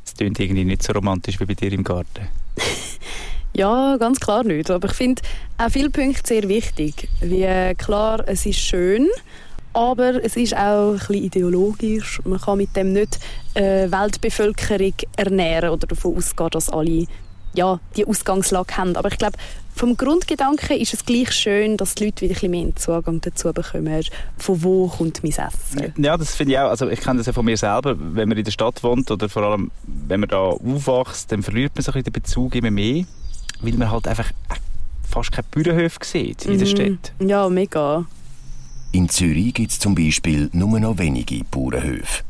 Es 0.05 0.15
klingt 0.15 0.39
irgendwie 0.39 0.65
nicht 0.65 0.83
so 0.83 0.93
romantisch 0.93 1.41
wie 1.41 1.45
bei 1.45 1.55
dir 1.55 1.73
im 1.73 1.85
Garten. 1.85 2.29
Ja, 3.55 3.97
ganz 3.97 4.21
klar 4.21 4.45
nicht. 4.45 4.71
Aber 4.71 4.89
ich 4.91 4.95
finde 4.95 5.23
auch 5.57 5.71
viele 5.71 5.89
Punkte 5.89 6.21
sehr 6.27 6.47
wichtig. 6.47 7.09
Wie 7.23 7.75
klar, 7.77 8.23
es 8.27 8.45
ist 8.45 8.59
schön, 8.59 9.09
aber 9.73 10.23
es 10.23 10.37
ist 10.37 10.55
auch 10.55 10.93
ein 10.93 10.99
bisschen 10.99 11.15
ideologisch. 11.25 12.21
Man 12.25 12.39
kann 12.39 12.59
mit 12.59 12.77
dem 12.77 12.93
nicht 12.93 13.19
äh, 13.55 13.91
Weltbevölkerung 13.91 14.93
ernähren 15.17 15.71
oder 15.71 15.87
davon 15.87 16.19
ausgehen, 16.19 16.51
dass 16.51 16.69
alle 16.69 17.07
ja, 17.57 17.81
die 17.97 18.07
Ausgangslage 18.07 18.77
haben. 18.77 18.97
Aber 18.97 19.11
ich 19.11 19.19
glaube, 19.19 19.37
vom 19.75 19.97
Grundgedanken 19.97 20.79
ist 20.79 20.95
es 20.95 21.05
gleich 21.05 21.33
schön, 21.33 21.77
dass 21.77 21.95
die 21.97 22.07
Leute 22.07 22.23
wieder 22.23 22.33
ein 22.35 22.35
bisschen 22.35 22.51
mehr 22.51 22.77
Zugang 22.77 23.21
dazu 23.21 23.53
bekommen. 23.53 24.03
Von 24.39 24.63
wo 24.63 24.87
kommt 24.89 25.23
mein 25.23 25.33
Essen? 25.33 25.93
Ja, 26.03 26.17
das 26.17 26.35
finde 26.35 26.53
ich 26.55 26.59
auch. 26.59 26.71
Also 26.71 26.89
ich 26.89 27.01
kenne 27.01 27.19
das 27.19 27.27
ja 27.27 27.33
von 27.33 27.45
mir 27.45 27.57
selber. 27.57 27.95
Wenn 27.99 28.29
man 28.29 28.39
in 28.39 28.45
der 28.45 28.53
Stadt 28.53 28.83
wohnt 28.83 29.11
oder 29.11 29.29
vor 29.29 29.43
allem, 29.43 29.71
wenn 29.87 30.21
man 30.21 30.29
da 30.29 30.39
aufwächst, 30.39 31.31
dann 31.33 31.43
verliert 31.43 31.73
man 31.75 31.83
so 31.83 31.91
ein 31.91 31.95
bisschen 31.95 32.05
den 32.05 32.13
Bezug 32.13 32.55
immer 32.55 32.71
mehr 32.71 33.05
weil 33.63 33.73
man 33.73 33.91
halt 33.91 34.07
einfach 34.07 34.31
fast 35.09 35.33
keine 35.33 35.47
Bauernhöfe 35.51 35.99
sieht 36.03 36.45
in 36.45 36.59
der 36.59 36.69
Mhm. 36.69 36.71
Stadt. 36.99 37.13
Ja, 37.27 37.49
mega. 37.49 38.05
In 38.93 39.09
Zürich 39.09 39.55
gibt 39.55 39.73
es 39.73 39.79
zum 39.79 39.95
Beispiel 39.95 40.51
nur 40.53 40.79
noch 40.79 40.99
wenige 40.99 41.43
Bauernhöfe. 41.51 42.23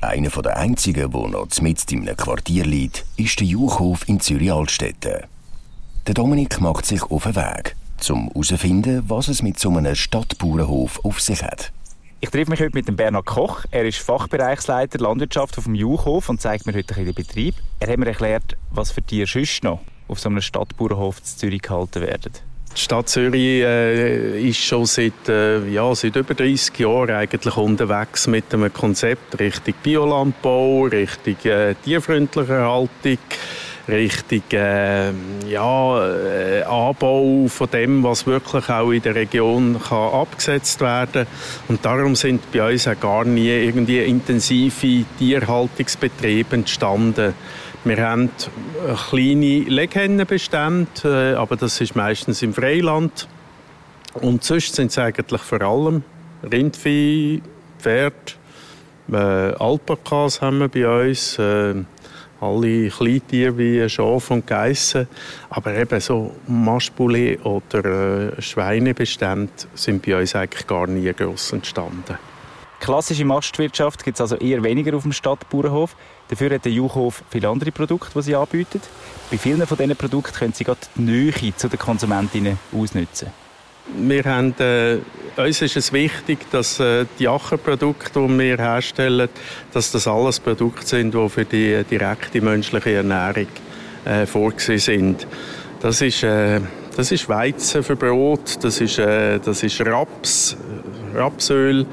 Einer 0.00 0.30
der 0.30 0.56
einzigen, 0.56 1.10
der 1.10 1.28
noch 1.28 1.48
mitten 1.60 1.94
in 1.94 2.02
einem 2.02 2.16
Quartier 2.16 2.64
liegt, 2.64 3.04
ist 3.16 3.40
der 3.40 3.48
Juchhof 3.48 4.08
in 4.08 4.20
Zürich-Altstetten. 4.20 5.24
Der 6.06 6.14
Dominik 6.14 6.60
macht 6.60 6.86
sich 6.86 7.02
auf 7.02 7.24
den 7.24 7.34
Weg, 7.34 7.74
um 8.08 8.28
herauszufinden, 8.28 9.02
was 9.08 9.26
es 9.26 9.42
mit 9.42 9.58
so 9.58 9.70
einem 9.70 9.96
Stadtbauernhof 9.96 11.04
auf 11.04 11.20
sich 11.20 11.42
hat. 11.42 11.72
Ich 12.20 12.30
treffe 12.30 12.50
mich 12.50 12.60
heute 12.60 12.76
mit 12.76 12.86
dem 12.86 12.94
Bernhard 12.94 13.26
Koch. 13.26 13.64
Er 13.72 13.84
ist 13.86 13.98
Fachbereichsleiter 13.98 15.00
Landwirtschaft 15.00 15.58
auf 15.58 15.64
dem 15.64 15.74
Juchhof 15.74 16.28
und 16.28 16.40
zeigt 16.40 16.66
mir 16.66 16.74
heute 16.74 16.94
den 16.94 17.14
Betrieb. 17.14 17.56
Er 17.80 17.90
hat 17.90 17.98
mir 17.98 18.06
erklärt, 18.06 18.56
was 18.70 18.92
für 18.92 19.02
Tiere 19.02 19.26
sonst 19.26 19.64
noch 19.64 19.80
auf 20.06 20.20
so 20.20 20.28
einem 20.28 20.40
Stadtbauernhof 20.40 21.18
in 21.18 21.24
Zürich 21.24 21.62
gehalten 21.62 22.02
werden. 22.02 22.32
Die 22.76 22.80
Stadt 22.80 23.08
Zürich 23.08 23.62
äh, 23.62 24.48
ist 24.48 24.60
schon 24.60 24.86
seit, 24.86 25.28
äh, 25.28 25.66
ja, 25.68 25.94
seit 25.94 26.14
über 26.16 26.34
30 26.34 26.78
Jahren 26.78 27.10
eigentlich 27.10 27.56
unterwegs 27.56 28.26
mit 28.26 28.52
einem 28.54 28.72
Konzept 28.72 29.38
Richtung 29.40 29.74
Biolandbau, 29.82 30.84
Richtung 30.84 31.36
äh, 31.50 31.74
tierfreundliche 31.82 32.60
Haltung, 32.60 33.18
Richtung 33.88 34.42
äh, 34.52 35.10
ja, 35.48 36.06
äh, 36.06 36.62
Anbau 36.62 37.46
von 37.48 37.70
dem, 37.70 38.02
was 38.04 38.26
wirklich 38.26 38.68
auch 38.68 38.90
in 38.90 39.02
der 39.02 39.14
Region 39.14 39.80
kann 39.80 40.12
abgesetzt 40.12 40.80
werden 40.80 41.26
Und 41.68 41.84
darum 41.84 42.14
sind 42.14 42.52
bei 42.52 42.70
uns 42.70 42.86
auch 42.86 43.00
gar 43.00 43.24
nie 43.24 43.48
irgendwie 43.48 44.04
intensive 44.04 45.04
Tierhaltungsbetriebe 45.18 46.56
entstanden. 46.56 47.34
Wir 47.84 48.06
haben 48.06 48.30
kleine 49.08 49.60
Leghennenbestände, 49.60 50.88
äh, 51.04 51.34
aber 51.36 51.56
das 51.56 51.80
ist 51.80 51.94
meistens 51.94 52.42
im 52.42 52.52
Freiland. 52.52 53.28
Und 54.14 54.42
sonst 54.42 54.74
sind 54.74 54.90
es 54.90 54.98
eigentlich 54.98 55.40
vor 55.40 55.62
allem 55.62 56.02
Rindvieh, 56.42 57.40
Pferd, 57.78 58.36
äh, 59.12 59.16
Alpakas 59.16 60.42
haben 60.42 60.58
wir 60.58 60.68
bei 60.68 61.08
uns, 61.08 61.38
äh, 61.38 61.74
alle 62.40 62.88
Kleintiere 62.88 63.58
wie 63.58 63.88
Schafe 63.88 64.34
und 64.34 64.46
Geissen. 64.46 65.08
Aber 65.50 65.74
eben 65.74 66.00
so 66.00 66.34
Maschboulet 66.46 67.44
oder 67.44 68.36
äh, 68.36 68.42
Schweinebestände 68.42 69.52
sind 69.74 70.04
bei 70.04 70.18
uns 70.18 70.34
eigentlich 70.34 70.66
gar 70.66 70.86
nie 70.86 71.12
gross 71.12 71.52
entstanden. 71.52 72.18
Klassische 72.80 73.24
Mastwirtschaft 73.24 74.04
gibt 74.04 74.16
es 74.16 74.20
also 74.20 74.36
eher 74.36 74.62
weniger 74.62 74.96
auf 74.96 75.02
dem 75.02 75.12
Stadtbauernhof. 75.12 75.96
Dafür 76.28 76.54
hat 76.54 76.64
der 76.64 76.72
Juchhof 76.72 77.22
viele 77.30 77.48
andere 77.48 77.72
Produkte, 77.72 78.12
die 78.14 78.22
sie 78.22 78.36
anbieten. 78.36 78.80
Bei 79.30 79.38
vielen 79.38 79.66
von 79.66 79.76
diesen 79.76 79.96
Produkten 79.96 80.34
können 80.34 80.52
sie 80.52 80.64
gerade 80.64 80.80
die 80.94 81.02
Nähe 81.02 81.56
zu 81.56 81.68
den 81.68 81.78
Konsumentinnen 81.78 82.58
ausnutzen. 82.72 83.28
Wir 83.96 84.22
haben, 84.24 84.54
äh, 84.58 84.98
uns 85.36 85.62
ist 85.62 85.76
es 85.76 85.92
wichtig, 85.92 86.38
dass 86.50 86.78
äh, 86.78 87.06
die 87.18 87.26
Ackerprodukte, 87.26 88.20
die 88.20 88.38
wir 88.38 88.58
herstellen, 88.58 89.28
dass 89.72 89.90
das 89.90 90.06
alles 90.06 90.40
Produkte 90.40 90.86
sind, 90.86 91.14
die 91.14 91.28
für 91.28 91.46
die 91.46 91.82
direkte 91.90 92.40
menschliche 92.42 92.92
Ernährung 92.92 93.46
äh, 94.04 94.26
vorgesehen 94.26 94.78
sind. 94.78 95.26
Das 95.80 96.02
ist, 96.02 96.22
äh, 96.22 96.60
das 96.96 97.12
ist 97.12 97.28
Weizen 97.28 97.82
für 97.82 97.96
Brot, 97.96 98.58
das 98.62 98.80
ist, 98.80 98.98
äh, 98.98 99.38
das 99.38 99.62
ist 99.62 99.80
Raps, 99.80 100.56
äh, 101.14 101.18
Rapsöl, 101.18 101.86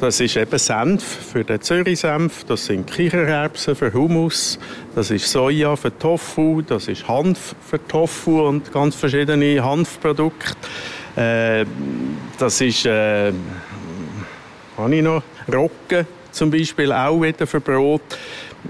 das 0.00 0.20
ist 0.20 0.36
eben 0.36 0.58
Senf 0.58 1.02
für 1.02 1.44
den 1.44 1.60
Zürich-Senf, 1.60 2.44
das 2.44 2.66
sind 2.66 2.90
Kichererbsen 2.90 3.74
für 3.74 3.92
Hummus, 3.92 4.58
das 4.94 5.10
ist 5.10 5.30
Soja 5.30 5.76
für 5.76 5.96
Tofu, 5.96 6.62
das 6.62 6.88
ist 6.88 7.08
Hanf 7.08 7.54
für 7.68 7.84
Tofu 7.86 8.42
und 8.46 8.72
ganz 8.72 8.94
verschiedene 8.94 9.62
Hanfprodukte. 9.62 10.56
Äh, 11.16 11.64
das 12.38 12.60
ist, 12.60 12.86
äh, 12.86 13.32
habe 14.76 14.94
ich 14.94 15.02
noch, 15.02 15.22
Roggen 15.52 16.06
zum 16.30 16.50
Beispiel 16.50 16.92
auch 16.92 17.20
wieder 17.20 17.46
für 17.46 17.60
Brot. 17.60 18.02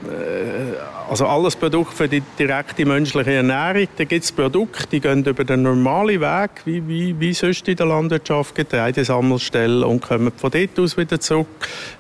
Äh, 0.07 0.98
also 1.09 1.27
alles 1.27 1.57
Produkte 1.57 1.97
für 1.97 2.09
die 2.09 2.23
direkte 2.39 2.85
menschliche 2.85 3.33
Ernährung. 3.33 3.89
Da 3.97 4.05
gibt 4.05 4.25
es 4.25 4.31
Produkte, 4.31 4.87
die 4.89 5.01
gehen 5.01 5.25
über 5.25 5.43
den 5.43 5.63
normalen 5.63 6.21
Weg, 6.21 6.51
wie, 6.67 6.87
wie, 6.87 7.19
wie 7.19 7.33
sonst 7.33 7.67
in 7.67 7.77
der 7.77 7.87
Landwirtschaft, 7.87 8.55
Getreidesammelstellen 8.55 9.85
und 9.85 10.03
kommen 10.03 10.33
von 10.37 10.51
dort 10.51 10.79
aus 10.79 10.97
wieder 10.97 11.19
zurück 11.19 11.47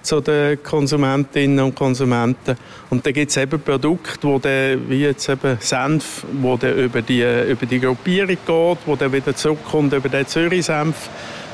zu 0.03 0.21
den 0.21 0.63
Konsumentinnen 0.63 1.61
und 1.61 1.75
Konsumenten. 1.75 2.57
Und 2.91 3.07
da 3.07 3.11
gibt 3.11 3.31
es 3.31 3.37
eben 3.39 3.61
Produkte, 3.61 4.27
wo 4.27 4.39
der, 4.39 4.79
wie 4.89 5.01
jetzt 5.01 5.29
eben 5.29 5.57
Senf, 5.61 6.25
wo 6.33 6.57
der 6.57 6.77
über 6.77 7.01
die, 7.01 7.23
über 7.23 7.65
die 7.65 7.81
Gruppierung 7.81 8.29
geht, 8.29 8.79
wo 8.87 8.97
der 8.97 9.13
wieder 9.13 9.35
zurückkommt 9.35 9.93
über 9.95 10.09
den 10.09 10.27
Zürich-Senf 10.27 11.09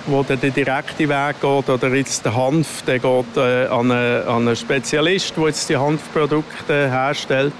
wo 0.06 0.22
der 0.22 0.36
den 0.36 0.52
direkten 0.52 1.08
Weg 1.08 1.40
geht, 1.40 1.68
oder 1.68 1.94
jetzt 1.94 2.24
der 2.24 2.36
Hanf, 2.36 2.82
der 2.82 2.98
geht 2.98 3.36
äh, 3.36 3.66
an, 3.66 3.90
einen, 3.90 4.28
an 4.28 4.46
einen 4.48 4.56
Spezialist, 4.56 5.36
der 5.36 5.46
jetzt 5.46 5.68
die 5.68 5.76
Hanfprodukte 5.76 6.90
herstellt, 6.90 7.54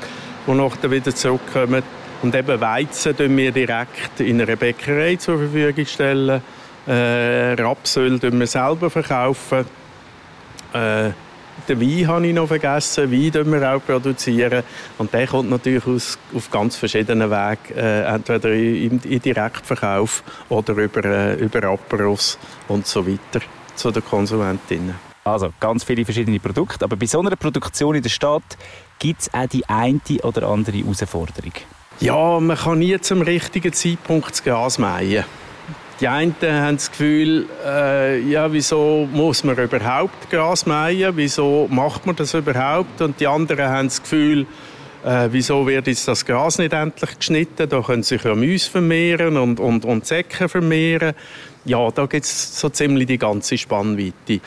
die 0.46 0.52
nachher 0.52 0.90
wieder 0.90 1.14
zurückkommen. 1.14 1.82
Und 2.22 2.34
eben 2.34 2.60
Weizen 2.60 3.14
stellen 3.14 3.36
wir 3.36 3.52
direkt 3.52 4.20
in 4.20 4.40
einer 4.40 4.56
Bäckerei 4.56 5.16
zur 5.16 5.38
Verfügung 5.38 5.86
stellen. 5.86 6.42
Äh, 6.86 7.54
Rapsöl 7.54 8.20
wir 8.38 8.46
selber 8.46 8.90
verkaufen. 8.90 9.64
Äh, 10.72 11.10
den 11.68 11.80
Wein 11.80 12.08
habe 12.08 12.26
ich 12.26 12.34
noch 12.34 12.46
vergessen. 12.46 13.10
Wein 13.10 13.30
produzieren 13.30 13.52
wir 13.52 13.74
auch. 13.74 13.84
produzieren. 13.84 14.62
Und 14.98 15.12
der 15.12 15.26
kommt 15.26 15.50
natürlich 15.50 15.86
aus, 15.86 16.18
auf 16.34 16.50
ganz 16.50 16.76
verschiedenen 16.76 17.30
Wegen. 17.30 17.76
Äh, 17.76 18.02
entweder 18.02 18.52
im, 18.52 19.00
im 19.02 19.22
Direktverkauf 19.22 20.22
oder 20.48 20.74
über, 20.74 21.04
äh, 21.04 21.34
über 21.34 21.64
Aperos 21.64 22.38
und 22.68 22.86
so 22.86 23.06
weiter 23.06 23.44
zu 23.74 23.90
den 23.90 24.04
Konsumentinnen. 24.04 24.94
Also 25.24 25.52
ganz 25.58 25.84
viele 25.84 26.04
verschiedene 26.04 26.38
Produkte. 26.38 26.84
Aber 26.84 26.96
bei 26.96 27.06
so 27.06 27.20
einer 27.20 27.34
Produktion 27.36 27.94
in 27.94 28.02
der 28.02 28.10
Stadt 28.10 28.58
gibt 28.98 29.22
es 29.22 29.34
auch 29.34 29.46
die 29.46 29.66
eine 29.66 30.00
oder 30.22 30.48
andere 30.48 30.76
Herausforderung. 30.76 31.52
Ja, 32.00 32.40
man 32.40 32.56
kann 32.56 32.80
nie 32.80 33.00
zum 33.00 33.22
richtigen 33.22 33.72
Zeitpunkt 33.72 34.30
das 34.30 34.44
Gas 34.44 34.78
mähen. 34.78 35.24
Die 36.00 36.08
einen 36.08 36.34
haben 36.42 36.76
das 36.76 36.90
Gefühl, 36.90 37.46
äh, 37.64 38.20
ja, 38.20 38.52
wieso 38.52 39.08
muss 39.12 39.44
man 39.44 39.56
überhaupt 39.56 40.28
Gras 40.28 40.66
mähen? 40.66 41.16
Wieso 41.16 41.68
macht 41.70 42.04
man 42.04 42.16
das 42.16 42.34
überhaupt? 42.34 43.00
Und 43.00 43.20
die 43.20 43.28
anderen 43.28 43.68
haben 43.68 43.86
das 43.86 44.02
Gefühl, 44.02 44.46
äh, 45.04 45.28
wieso 45.30 45.66
wird 45.66 45.86
jetzt 45.86 46.08
das 46.08 46.24
Gras 46.24 46.58
nicht 46.58 46.72
endlich 46.72 47.16
geschnitten? 47.16 47.68
Da 47.68 47.80
können 47.80 48.02
sich 48.02 48.24
ja 48.24 48.34
Mäuse 48.34 48.68
vermehren 48.70 49.36
und, 49.36 49.60
und, 49.60 49.84
und 49.84 50.04
Säcke 50.04 50.48
vermehren. 50.48 51.14
Ja, 51.64 51.90
da 51.90 52.06
gibt 52.06 52.24
es 52.24 52.60
so 52.60 52.68
ziemlich 52.68 53.06
die 53.06 53.18
ganze 53.18 53.56
Spannweite. 53.56 54.40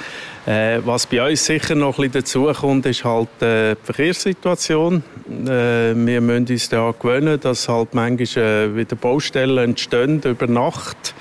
Äh, 0.46 0.80
was 0.86 1.08
bei 1.08 1.28
uns 1.28 1.46
sicher 1.46 1.76
noch 1.76 1.98
ein 2.00 2.12
bisschen 2.12 2.46
dazukommt, 2.46 2.86
ist 2.86 3.04
halt 3.04 3.42
äh, 3.42 3.76
die 3.76 3.84
Verkehrssituation. 3.84 5.04
Äh, 5.46 5.96
wir 5.96 6.22
müssen 6.22 6.48
uns 6.48 6.70
daran 6.70 6.94
gewöhnen, 7.00 7.40
dass 7.40 7.68
halt 7.68 7.94
manchmal 7.94 8.44
äh, 8.44 8.76
wieder 8.76 8.96
Baustellen 8.96 9.58
entstehen 9.58 10.22
über 10.24 10.48
Nacht 10.48 11.16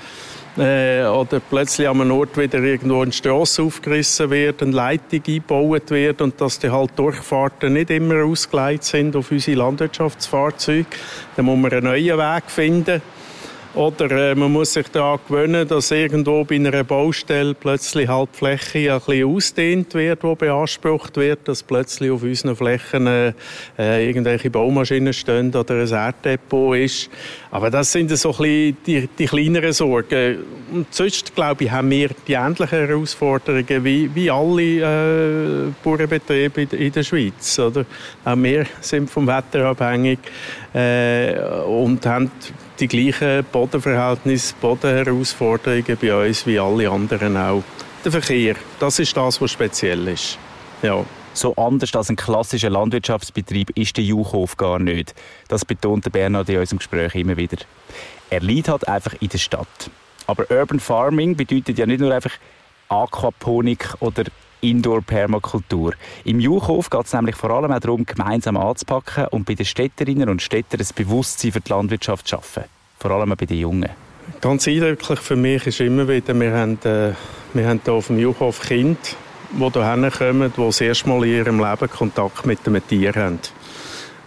äh, 0.57 1.03
oder 1.05 1.39
plötzlich 1.39 1.87
an 1.87 2.01
einem 2.01 2.11
Ort 2.11 2.37
wieder 2.37 2.59
irgendwo 2.59 3.01
eine 3.01 3.11
Straße 3.11 3.61
aufgerissen 3.61 4.29
wird, 4.29 4.61
eine 4.61 4.71
Leitung 4.71 5.21
eingebaut 5.25 5.91
wird 5.91 6.21
und 6.21 6.39
dass 6.39 6.59
die 6.59 6.69
halt 6.69 6.91
Durchfahrten 6.95 7.73
nicht 7.73 7.89
immer 7.89 8.23
ausgeleitet 8.23 8.83
sind 8.83 9.15
auf 9.15 9.31
unsere 9.31 9.57
Landwirtschaftsfahrzeuge. 9.57 10.85
Dann 11.35 11.45
muss 11.45 11.59
man 11.59 11.71
einen 11.71 11.83
neuen 11.83 12.17
Weg 12.17 12.43
finden. 12.47 13.01
Oder 13.77 14.31
äh, 14.31 14.33
man 14.33 14.51
muss 14.51 14.73
sich 14.73 14.87
daran 14.87 15.19
gewöhnen, 15.27 15.67
dass 15.67 15.91
irgendwo 15.91 16.43
bei 16.43 16.55
einer 16.55 16.83
Baustelle 16.83 17.53
plötzlich 17.53 18.07
halt 18.07 18.29
die 18.33 18.37
Fläche 18.39 18.91
ein 18.91 18.99
bisschen 18.99 19.35
ausdehnt 19.35 19.93
wird, 19.93 20.23
die 20.23 20.35
beansprucht 20.35 21.15
wird, 21.17 21.47
dass 21.47 21.61
plötzlich 21.61 22.09
auf 22.09 22.23
unseren 22.23 22.55
Flächen 22.55 23.05
äh, 23.05 23.33
äh, 23.77 24.07
irgendwelche 24.07 24.49
Baumaschinen 24.49 25.13
stehen 25.13 25.53
oder 25.53 25.75
ein 25.75 25.91
Erddepot 25.91 26.75
ist. 26.75 27.11
Aber 27.51 27.69
das 27.69 27.91
sind 27.91 28.09
so 28.17 28.35
ein 28.39 28.77
die, 28.83 29.07
die 29.15 29.25
kleineren 29.27 29.73
Sorgen. 29.73 30.39
Und 30.73 30.91
sonst, 30.91 31.35
glaube 31.35 31.65
ich, 31.65 31.69
haben 31.69 31.91
wir 31.91 32.09
die 32.27 32.33
ähnlichen 32.33 32.79
Herausforderungen 32.79 33.83
wie, 33.83 34.09
wie 34.15 34.31
alle 34.31 35.67
äh, 35.67 35.71
Bauernbetriebe 35.83 36.63
in, 36.63 36.69
in 36.69 36.91
der 36.91 37.03
Schweiz. 37.03 37.59
Oder? 37.59 37.85
Auch 38.25 38.37
wir 38.37 38.65
sind 38.81 39.07
vom 39.07 39.27
Wetter 39.27 39.65
abhängig 39.65 40.17
äh, 40.73 41.37
und 41.67 42.03
haben 42.07 42.31
die 42.79 42.87
gleichen 42.87 43.45
Bodenverhältnisse, 43.51 44.53
Bodenherausforderungen 44.61 45.97
bei 45.99 46.27
uns 46.27 46.45
wie 46.45 46.59
alle 46.59 46.89
anderen 46.89 47.37
auch. 47.37 47.63
Der 48.03 48.11
Verkehr, 48.11 48.55
das 48.79 48.99
ist 48.99 49.15
das, 49.17 49.41
was 49.41 49.51
speziell 49.51 50.07
ist. 50.07 50.37
Ja. 50.81 51.05
So 51.33 51.53
anders 51.55 51.93
als 51.93 52.09
ein 52.09 52.15
klassischer 52.15 52.69
Landwirtschaftsbetrieb 52.69 53.69
ist 53.77 53.95
der 53.97 54.03
Juchhof 54.03 54.57
gar 54.57 54.79
nicht. 54.79 55.13
Das 55.47 55.65
betont 55.65 56.11
Bernhard 56.11 56.49
in 56.49 56.57
unserem 56.57 56.79
Gespräch 56.79 57.13
immer 57.15 57.37
wieder. 57.37 57.57
Er 58.29 58.39
liegt 58.39 58.69
halt 58.69 58.87
einfach 58.87 59.13
in 59.19 59.29
der 59.29 59.37
Stadt. 59.37 59.91
Aber 60.25 60.49
Urban 60.49 60.79
Farming 60.79 61.35
bedeutet 61.35 61.77
ja 61.77 61.85
nicht 61.85 61.99
nur 61.99 62.13
einfach 62.13 62.33
Aquaponik 62.89 63.93
oder 63.99 64.23
Indoor-Permakultur. 64.61 65.93
Im 66.23 66.39
Juchhof 66.39 66.89
geht 66.89 67.05
es 67.05 67.13
nämlich 67.13 67.35
vor 67.35 67.51
allem 67.51 67.71
auch 67.71 67.79
darum, 67.79 68.05
gemeinsam 68.05 68.57
anzupacken 68.57 69.27
und 69.27 69.45
bei 69.45 69.55
den 69.55 69.65
Städterinnen 69.65 70.29
und 70.29 70.41
Städtern 70.41 70.81
ein 70.81 70.87
Bewusstsein 70.95 71.51
für 71.51 71.61
die 71.61 71.69
Landwirtschaft 71.69 72.27
zu 72.27 72.35
schaffen. 72.35 72.63
Vor 72.99 73.11
allem 73.11 73.29
bei 73.37 73.45
den 73.45 73.59
Jungen. 73.59 73.89
Ganz 74.41 74.67
eindrücklich 74.67 75.19
für 75.19 75.35
mich 75.35 75.65
ist 75.67 75.79
immer 75.79 76.07
wieder, 76.07 76.37
wir 76.39 76.53
haben, 76.53 76.77
äh, 76.83 77.13
wir 77.53 77.67
haben 77.67 77.81
hier 77.83 77.93
auf 77.93 78.07
dem 78.07 78.19
Juchhof 78.19 78.61
Kinder, 78.61 78.97
die 79.51 79.57
hierher 79.71 80.11
kommen, 80.11 80.53
die 80.55 80.61
das 80.61 80.81
erste 80.81 81.09
Mal 81.09 81.23
in 81.25 81.33
ihrem 81.33 81.59
Leben 81.59 81.89
Kontakt 81.89 82.45
mit 82.45 82.59
einem 82.67 82.85
Tier 82.87 83.13
haben. 83.13 83.39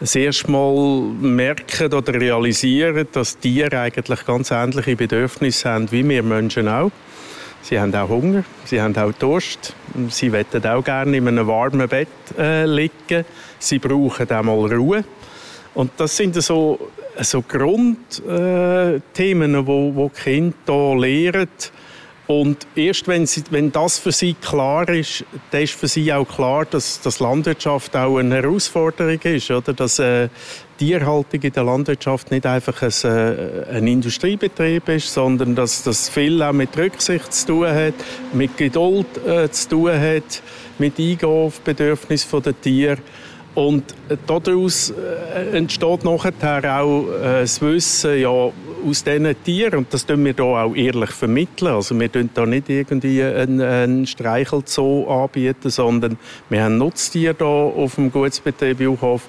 Das 0.00 0.16
erste 0.16 0.50
Mal 0.50 1.02
merken 1.20 1.92
oder 1.92 2.14
realisieren, 2.14 3.06
dass 3.12 3.38
Tiere 3.38 3.80
eigentlich 3.80 4.24
ganz 4.24 4.50
ähnliche 4.50 4.96
Bedürfnisse 4.96 5.68
haben 5.68 5.92
wie 5.92 6.08
wir 6.08 6.22
Menschen 6.22 6.68
auch. 6.68 6.90
Sie 7.62 7.78
haben 7.78 7.94
auch 7.94 8.08
Hunger, 8.08 8.42
sie 8.64 8.80
haben 8.80 8.96
auch 8.96 9.12
Durst, 9.12 9.74
sie 10.08 10.32
wollen 10.32 10.66
auch 10.66 10.82
gerne 10.82 11.16
in 11.16 11.28
einem 11.28 11.46
warmen 11.46 11.86
Bett 11.88 12.08
äh, 12.38 12.64
liegen, 12.64 13.24
sie 13.58 13.78
brauchen 13.78 14.30
auch 14.30 14.42
mal 14.42 14.74
Ruhe. 14.74 15.04
Und 15.74 15.92
das 15.98 16.16
sind 16.16 16.34
so, 16.42 16.78
so 17.20 17.42
Grundthemen, 17.42 19.54
äh, 19.54 19.66
wo, 19.66 19.94
wo 19.94 20.08
die 20.08 20.22
Kinder 20.22 20.56
hier 20.66 21.32
lernen. 21.32 21.48
Und 22.26 22.66
erst 22.76 23.08
wenn, 23.08 23.26
sie, 23.26 23.42
wenn 23.50 23.72
das 23.72 23.98
für 23.98 24.12
sie 24.12 24.34
klar 24.34 24.88
ist, 24.88 25.24
dann 25.50 25.62
ist 25.62 25.74
für 25.74 25.88
sie 25.88 26.12
auch 26.12 26.24
klar, 26.24 26.64
dass, 26.64 27.00
dass 27.00 27.18
Landwirtschaft 27.18 27.96
auch 27.96 28.18
eine 28.18 28.36
Herausforderung 28.36 29.20
ist. 29.22 29.50
Oder? 29.50 29.72
Dass 29.72 29.98
äh, 29.98 30.28
Tierhaltung 30.80 31.42
in 31.42 31.52
der 31.52 31.62
Landwirtschaft 31.62 32.30
nicht 32.30 32.46
einfach 32.46 32.80
ein, 32.80 32.90
äh, 33.04 33.76
ein 33.76 33.86
Industriebetrieb 33.86 34.88
ist, 34.88 35.12
sondern 35.12 35.54
dass 35.54 35.82
das 35.82 36.08
viel 36.08 36.42
auch 36.42 36.54
mit 36.54 36.74
Rücksicht 36.74 37.34
zu 37.34 37.48
tun 37.48 37.68
hat, 37.68 37.92
mit 38.32 38.56
Geduld 38.56 39.06
äh, 39.26 39.50
zu 39.50 39.68
tun 39.68 39.92
hat, 39.92 40.42
mit 40.78 40.98
Eingehen 40.98 41.28
auf 41.28 41.60
Bedürfnisse 41.60 42.40
der 42.40 42.58
Tiere. 42.58 42.96
Und 43.54 43.94
daraus 44.26 44.90
äh, 44.90 45.56
entsteht 45.56 46.04
nachher 46.04 46.80
auch 46.80 47.06
äh, 47.08 47.40
das 47.40 47.60
Wissen 47.60 48.20
ja, 48.20 48.28
aus 48.28 49.04
diesen 49.04 49.44
Tieren. 49.44 49.78
Und 49.78 49.92
das 49.92 50.06
tun 50.06 50.24
wir 50.24 50.34
hier 50.34 50.44
auch 50.44 50.74
ehrlich 50.74 51.10
vermitteln. 51.10 51.72
Also 51.72 51.98
wir 51.98 52.10
tun 52.10 52.30
da 52.32 52.46
nicht 52.46 52.68
irgendwie 52.68 53.22
einen, 53.22 53.60
einen 53.60 54.06
Streichelzoo 54.06 55.08
anbieten, 55.08 55.70
sondern 55.70 56.16
wir 56.48 56.62
haben 56.62 56.78
Nutztiere 56.78 57.34
hier 57.36 57.46
auf 57.46 57.96
dem 57.96 58.12
Gutsbetrieb 58.12 58.80
Juchhof. 58.80 59.22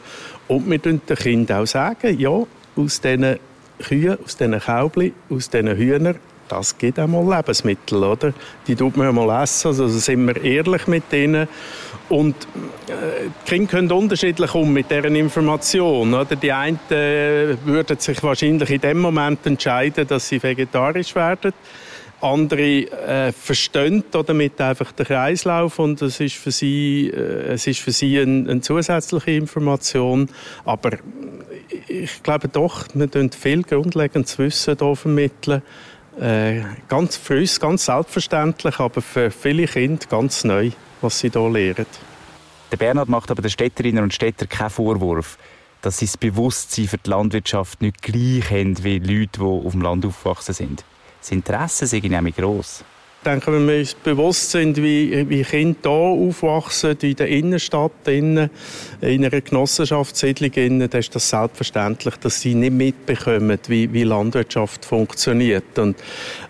Und 0.47 0.69
wir 0.69 0.81
tun 0.81 1.01
den 1.07 1.17
Kindern 1.17 1.63
auch 1.63 1.67
sagen, 1.67 2.19
ja, 2.19 2.29
aus 2.29 3.01
diesen 3.01 3.37
Kühen, 3.81 4.17
aus 4.23 4.37
diesen 4.37 4.59
Kaubli, 4.59 5.13
aus 5.29 5.49
diesen 5.49 5.75
Hühnern, 5.75 6.17
das 6.51 6.77
gibt 6.77 6.99
auch 6.99 7.07
mal 7.07 7.37
Lebensmittel, 7.37 8.03
oder? 8.03 8.33
Die 8.67 8.75
tut 8.75 8.97
man 8.97 9.15
mal 9.15 9.41
essen, 9.41 9.67
also 9.69 9.87
sind 9.87 10.27
wir 10.27 10.43
ehrlich 10.43 10.85
mit 10.85 11.09
denen. 11.09 11.47
Und 12.11 12.35
äh, 12.87 13.29
die 13.47 13.49
Kinder 13.49 13.71
können 13.71 13.91
unterschiedlich 13.91 14.53
um 14.53 14.73
mit 14.73 14.91
deren 14.91 15.15
Information. 15.15 16.13
Oder? 16.13 16.35
Die 16.35 16.51
einen 16.51 16.77
äh, 16.89 17.55
würden 17.63 17.97
sich 17.99 18.21
wahrscheinlich 18.21 18.69
in 18.69 18.81
dem 18.81 18.99
Moment 18.99 19.45
entscheiden, 19.45 20.05
dass 20.05 20.27
sie 20.27 20.43
vegetarisch 20.43 21.15
werden. 21.15 21.53
Andere 22.19 22.81
äh, 22.91 23.31
verstehen 23.31 24.03
damit 24.11 24.59
einfach 24.59 24.91
den 24.91 25.05
Kreislauf 25.05 25.79
und 25.79 26.01
es 26.01 26.19
ist 26.19 26.35
für 26.35 26.51
sie, 26.51 27.07
äh, 27.07 27.53
es 27.53 27.65
ist 27.65 27.79
für 27.79 27.93
sie 27.93 28.19
eine, 28.19 28.49
eine 28.49 28.61
zusätzliche 28.61 29.31
Information. 29.31 30.27
Aber 30.65 30.91
ich 31.87 32.21
glaube 32.23 32.49
doch, 32.49 32.87
wir 32.93 33.09
tun 33.09 33.31
viel 33.31 33.63
grundlegendes 33.63 34.37
Wissen 34.37 34.75
hier 34.77 34.95
vermitteln. 34.97 35.61
Äh, 36.19 36.61
ganz 36.89 37.15
für 37.15 37.41
ganz 37.61 37.85
selbstverständlich, 37.85 38.79
aber 38.79 39.01
für 39.01 39.31
viele 39.31 39.65
Kinder 39.65 40.05
ganz 40.09 40.43
neu, 40.43 40.71
was 41.01 41.19
sie 41.19 41.29
hier 41.29 41.49
lernen. 41.49 41.85
Der 42.71 42.77
Bernhard 42.77 43.09
macht 43.09 43.31
aber 43.31 43.41
den 43.41 43.51
Städterinnen 43.51 44.03
und 44.03 44.13
Städtern 44.13 44.47
keinen 44.47 44.69
Vorwurf, 44.69 45.37
dass 45.81 45.97
sie 45.97 46.05
das 46.05 46.17
Bewusstsein 46.17 46.87
für 46.87 46.97
die 46.97 47.09
Landwirtschaft 47.09 47.81
nicht 47.81 48.01
gleich 48.01 48.49
haben 48.49 48.83
wie 48.83 48.99
Leute, 48.99 49.39
die 49.39 49.41
auf 49.41 49.71
dem 49.71 49.81
Land 49.81 50.05
aufgewachsen 50.05 50.53
sind. 50.53 50.85
Das 51.19 51.31
Interesse 51.31 51.85
ist 51.85 51.93
nämlich 51.93 52.35
gross. 52.35 52.83
Ich 53.23 53.25
denke, 53.25 53.53
wenn 53.53 53.67
wir 53.67 53.77
uns 53.77 53.93
bewusst 53.93 54.49
sind, 54.49 54.77
wie, 54.77 55.29
wie 55.29 55.43
Kinder 55.43 55.91
hier 55.91 55.91
aufwachsen, 55.91 56.97
in 57.03 57.15
der 57.15 57.27
Innenstadt, 57.27 57.91
in 58.07 58.49
einer 58.99 59.29
Genossenschaftssiedlung, 59.29 60.89
dann 60.89 60.99
ist 60.99 61.13
das 61.13 61.29
selbstverständlich, 61.29 62.15
dass 62.15 62.41
sie 62.41 62.55
nicht 62.55 62.73
mitbekommen, 62.73 63.59
wie, 63.67 63.93
wie 63.93 64.05
Landwirtschaft 64.05 64.83
funktioniert. 64.85 65.77
Und 65.77 65.97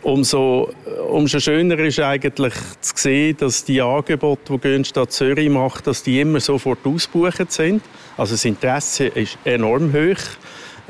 umso, 0.02 0.72
umso 1.10 1.42
schöner 1.42 1.78
ist 1.80 2.00
eigentlich 2.00 2.54
zu 2.80 2.94
sehen, 2.96 3.36
dass 3.38 3.66
die 3.66 3.82
Angebote, 3.82 4.54
die 4.54 4.60
Grünstadt 4.62 5.12
Zürich 5.12 5.50
macht, 5.50 5.88
dass 5.88 6.04
die 6.04 6.22
immer 6.22 6.40
sofort 6.40 6.80
ausgebucht 6.86 7.52
sind. 7.52 7.84
Also 8.16 8.36
das 8.36 8.46
Interesse 8.46 9.08
ist 9.08 9.38
enorm 9.44 9.92
hoch 9.92 10.22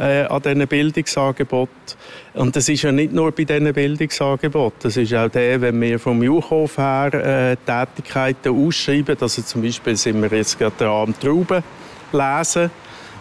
äh, 0.02 0.24
an 0.24 0.42
diesen 0.42 0.68
Bildungsangeboten. 0.68 1.96
Und 2.34 2.56
das 2.56 2.68
ist 2.68 2.82
ja 2.82 2.92
nicht 2.92 3.14
nur 3.14 3.32
bei 3.32 3.44
diesen 3.44 3.72
Bildungsangeboten. 3.72 4.80
Das 4.82 4.98
ist 4.98 5.14
auch 5.14 5.30
der, 5.30 5.62
wenn 5.62 5.80
wir 5.80 6.00
vom 6.00 6.24
Juchhof 6.24 6.78
her 6.78 7.14
äh, 7.14 7.56
Tätigkeiten 7.58 8.50
ausschreiben. 8.50 9.16
Also 9.22 9.44
zum 9.44 9.62
Beispiel 9.62 9.96
sind 9.96 10.22
wir 10.22 10.36
jetzt 10.36 10.58
gerade 10.58 10.88
am 10.88 11.18
Trauben 11.20 11.64
lesen. 12.12 12.72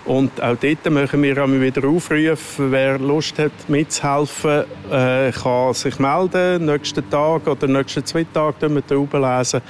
Und 0.07 0.43
auch 0.43 0.57
dort 0.57 0.91
möchten 0.91 1.23
wir 1.23 1.43
einmal 1.43 1.61
wieder 1.61 1.87
aufrufen, 1.87 2.73
wer 2.73 2.99
Lust 2.99 3.39
hat 3.39 3.53
mitzuhelfen, 3.69 4.65
äh, 4.91 5.31
kann 5.31 5.75
sich 5.75 5.99
melden, 5.99 6.65
nächsten 6.65 7.09
Tag 7.11 7.47
oder 7.47 7.67
nächsten 7.67 8.05
zwei 8.07 8.25
Tage 8.33 8.75
wir 8.75 8.87
Trauben 8.87 9.21
lesen. 9.21 9.61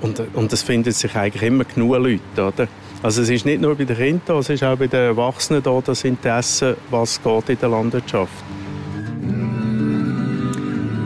Und, 0.00 0.20
und 0.34 0.52
es 0.52 0.62
finden 0.62 0.90
sich 0.90 1.14
eigentlich 1.14 1.44
immer 1.44 1.64
genug 1.64 1.98
Leute, 1.98 2.20
oder? 2.36 2.68
Also 3.02 3.22
es 3.22 3.28
ist 3.28 3.44
nicht 3.44 3.60
nur 3.60 3.74
bei 3.76 3.84
den 3.84 3.96
Kindern, 3.96 4.38
es 4.38 4.48
ist 4.48 4.64
auch 4.64 4.76
bei 4.76 4.86
den 4.86 5.00
Erwachsenen 5.00 5.62
da 5.62 5.80
das 5.84 6.04
Interesse, 6.04 6.76
was 6.90 7.22
geht 7.22 7.50
in 7.50 7.58
der 7.58 7.68
Landwirtschaft. 7.68 8.32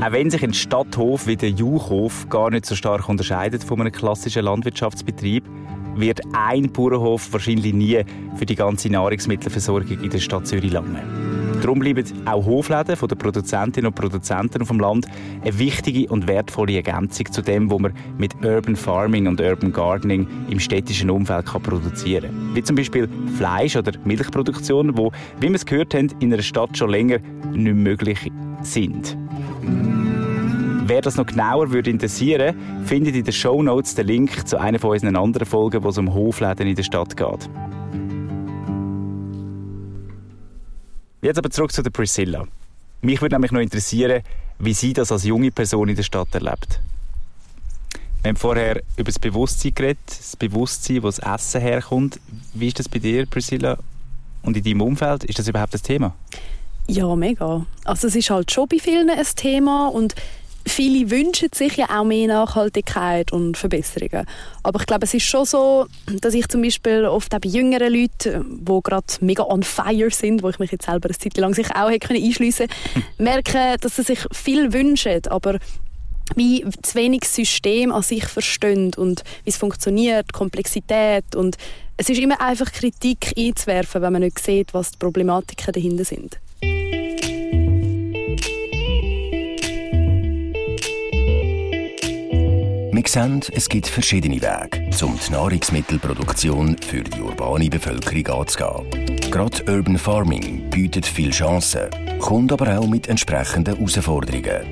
Auch 0.01 0.13
wenn 0.13 0.31
sich 0.31 0.43
ein 0.43 0.55
Stadthof 0.55 1.27
wie 1.27 1.37
der 1.37 1.51
Juchhof 1.51 2.27
gar 2.31 2.51
nicht 2.51 2.65
so 2.65 2.75
stark 2.75 3.09
unterscheidet 3.09 3.63
von 3.63 3.81
einem 3.81 3.93
klassischen 3.93 4.45
Landwirtschaftsbetrieb, 4.45 5.45
wird 5.95 6.21
ein 6.33 6.73
Bauernhof 6.73 7.33
wahrscheinlich 7.33 7.75
nie 7.75 8.03
für 8.37 8.47
die 8.47 8.55
ganze 8.55 8.89
Nahrungsmittelversorgung 8.89 10.01
in 10.01 10.09
der 10.09 10.21
Stadt 10.21 10.47
Zürich 10.47 10.73
lange. 10.73 11.30
Darum 11.61 11.79
bleiben 11.79 12.05
auch 12.27 12.47
Hofläden 12.47 12.97
von 12.97 13.09
den 13.09 13.19
Produzentinnen 13.19 13.89
und 13.89 13.95
Produzenten 13.95 14.63
auf 14.63 14.69
dem 14.69 14.81
Land 14.81 15.07
eine 15.43 15.59
wichtige 15.59 16.11
und 16.11 16.27
wertvolle 16.27 16.77
Ergänzung 16.77 17.31
zu 17.31 17.43
dem, 17.43 17.71
was 17.71 17.79
man 17.79 17.93
mit 18.17 18.35
Urban 18.43 18.77
Farming 18.77 19.27
und 19.27 19.41
Urban 19.41 19.73
Gardening 19.73 20.27
im 20.49 20.59
städtischen 20.59 21.11
Umfeld 21.11 21.47
kann 21.47 21.63
produzieren 21.63 22.31
kann. 22.31 22.55
Wie 22.55 22.63
zum 22.63 22.77
Beispiel 22.77 23.09
Fleisch- 23.37 23.77
oder 23.77 23.93
Milchproduktion, 24.05 24.97
wo, 24.97 25.13
wie 25.39 25.49
wir 25.49 25.55
es 25.55 25.67
gehört 25.67 25.95
haben, 25.95 26.09
in 26.21 26.33
einer 26.33 26.43
Stadt 26.43 26.77
schon 26.79 26.91
länger 26.91 27.19
nicht 27.53 27.75
möglich 27.75 28.33
sind. 28.63 29.17
Wer 30.87 31.03
das 31.03 31.17
noch 31.17 31.27
genauer 31.27 31.71
würde 31.71 31.91
interessieren, 31.91 32.57
findet 32.85 33.15
in 33.15 33.25
den 33.25 33.33
Show 33.33 33.63
Notes 33.63 33.95
den 33.95 34.07
Link 34.07 34.49
zu 34.49 34.59
einer 34.59 34.79
von 34.79 34.91
unseren 34.91 35.15
anderen 35.15 35.47
Folgen, 35.47 35.85
wo 35.85 35.91
es 35.91 35.99
um 35.99 36.13
Hofläden 36.13 36.67
in 36.67 36.75
der 36.75 36.83
Stadt 36.83 37.17
geht. 37.17 37.49
Jetzt 41.23 41.39
aber 41.39 41.51
zurück 41.51 41.73
zu 41.73 41.83
der 41.83 41.91
Priscilla. 41.91 42.47
Mich 43.03 43.21
würde 43.21 43.35
nämlich 43.35 43.53
noch 43.53 43.61
interessieren, 43.61 44.23
wie 44.59 44.75
sie 44.75 44.93
das 44.93 45.13
als 45.13 45.25
junge 45.25 45.51
Person 45.51 45.89
in 45.89 45.97
der 45.97 46.03
Stadt 46.03 46.35
erlebt. 46.35 46.81
Wir 48.23 48.31
haben 48.31 48.37
vorher 48.37 48.83
über 48.97 49.05
das 49.11 49.19
Bewusstsein 49.19 49.75
geredet, 49.75 49.99
das 50.07 50.37
Bewusstsein, 50.37 51.03
wo 51.03 51.07
das 51.09 51.19
Essen 51.19 51.61
herkommt. 51.61 52.21
Wie 52.53 52.69
ist 52.69 52.79
das 52.79 52.89
bei 52.89 52.99
dir, 52.99 53.27
Priscilla? 53.27 53.79
Und 54.43 54.57
in 54.57 54.63
deinem 54.63 54.83
Umfeld, 54.83 55.25
ist 55.25 55.39
das 55.39 55.49
überhaupt 55.49 55.75
das 55.75 55.83
Thema? 55.83 56.15
Ja, 56.87 57.15
mega. 57.15 57.65
Also 57.85 58.09
es 58.09 58.17
ist 58.17 58.31
halt 58.31 58.51
schon 58.51 58.69
bei 58.69 58.79
vielen 58.79 59.11
ein 59.11 59.27
Thema 59.37 59.89
und 59.89 60.15
viele 60.67 61.11
wünschen 61.11 61.49
sich 61.55 61.77
ja 61.77 61.87
auch 61.91 62.05
mehr 62.05 62.29
Nachhaltigkeit 62.29 63.33
und 63.33 63.57
Verbesserungen. 63.57 64.27
Aber 64.63 64.81
ich 64.81 64.87
glaube, 64.87 65.05
es 65.05 65.15
ist 65.15 65.25
schon 65.25 65.45
so, 65.45 65.87
dass 66.21 66.35
ich 66.35 66.49
zum 66.49 66.63
Beispiel 66.63 67.05
oft 67.05 67.35
auch 67.35 67.41
bei 67.41 67.49
jüngeren 67.49 67.93
Leuten, 67.93 68.65
die 68.65 68.81
gerade 68.83 69.07
mega 69.21 69.45
on 69.45 69.63
fire 69.63 70.11
sind, 70.11 70.43
wo 70.43 70.51
ich 70.51 70.59
mich 70.59 70.73
jetzt 70.73 70.87
selber 70.87 71.09
eine 71.09 71.19
Zeit 71.19 71.37
lang 71.37 71.55
sich 71.55 71.75
auch 71.75 71.91
hätte 71.91 72.15
einschliessen 72.15 72.69
können, 72.69 73.05
merke, 73.19 73.77
dass 73.81 73.97
sie 73.97 74.03
sich 74.03 74.21
viel 74.33 74.73
wünschen, 74.73 75.27
aber 75.29 75.59
wie 76.37 76.65
zu 76.83 76.95
wenig 76.95 77.25
System 77.25 77.93
an 77.93 78.03
sich 78.03 78.25
verstehen 78.25 78.93
und 78.97 79.25
wie 79.45 79.51
es 79.51 79.57
funktioniert, 79.57 80.33
Komplexität 80.33 81.35
und 81.35 81.57
es 81.97 82.09
ist 82.09 82.19
immer 82.19 82.41
einfach 82.41 82.73
Kritik 82.73 83.35
einzuwerfen, 83.37 84.01
wenn 84.01 84.13
man 84.13 84.23
nicht 84.23 84.39
sieht, 84.39 84.73
was 84.73 84.93
die 84.93 84.99
Problematiken 84.99 85.73
dahinter 85.73 86.05
sind. 86.05 86.41
Wir 93.03 93.09
sehen, 93.09 93.41
es 93.53 93.67
gibt 93.67 93.87
verschiedene 93.87 94.43
Wege, 94.43 94.91
um 95.03 95.19
die 95.19 95.33
Nahrungsmittelproduktion 95.33 96.77
für 96.87 97.03
die 97.03 97.19
urbane 97.19 97.71
Bevölkerung 97.71 98.41
anzugehen. 98.41 99.21
Gerade 99.31 99.65
Urban 99.73 99.97
Farming 99.97 100.69
bietet 100.69 101.07
viele 101.07 101.31
Chancen, 101.31 101.89
kommt 102.19 102.53
aber 102.53 102.79
auch 102.79 102.87
mit 102.87 103.09
entsprechenden 103.09 103.77
Herausforderungen. 103.77 104.67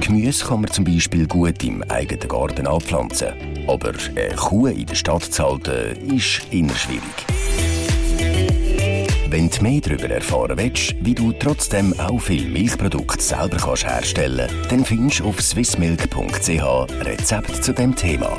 Gemüse 0.00 0.44
kann 0.44 0.62
man 0.62 0.72
zum 0.72 0.86
Beispiel 0.86 1.28
gut 1.28 1.62
im 1.62 1.84
eigenen 1.84 2.28
Garten 2.28 2.66
anpflanzen. 2.66 3.28
Aber 3.68 3.92
eine 4.16 4.34
Kuh 4.34 4.66
in 4.66 4.86
der 4.86 4.96
Stadt 4.96 5.22
zu 5.22 5.44
halten, 5.44 6.16
ist 6.16 6.48
immer 6.50 6.74
schwierig. 6.74 7.67
Wenn 9.30 9.50
du 9.50 9.62
mehr 9.62 9.80
darüber 9.82 10.08
erfahren 10.08 10.56
willst, 10.56 10.94
wie 11.00 11.14
du 11.14 11.32
trotzdem 11.32 11.92
auch 12.00 12.18
viel 12.18 12.48
Milchprodukte 12.48 13.22
selber 13.22 13.58
kannst 13.58 13.86
herstellen 13.86 14.48
kannst, 14.48 14.72
dann 14.72 14.84
findest 14.86 15.20
du 15.20 15.28
auf 15.28 15.42
swissmilk.ch 15.42 17.04
Rezept 17.04 17.62
zu 17.62 17.74
dem 17.74 17.94
Thema. 17.94 18.34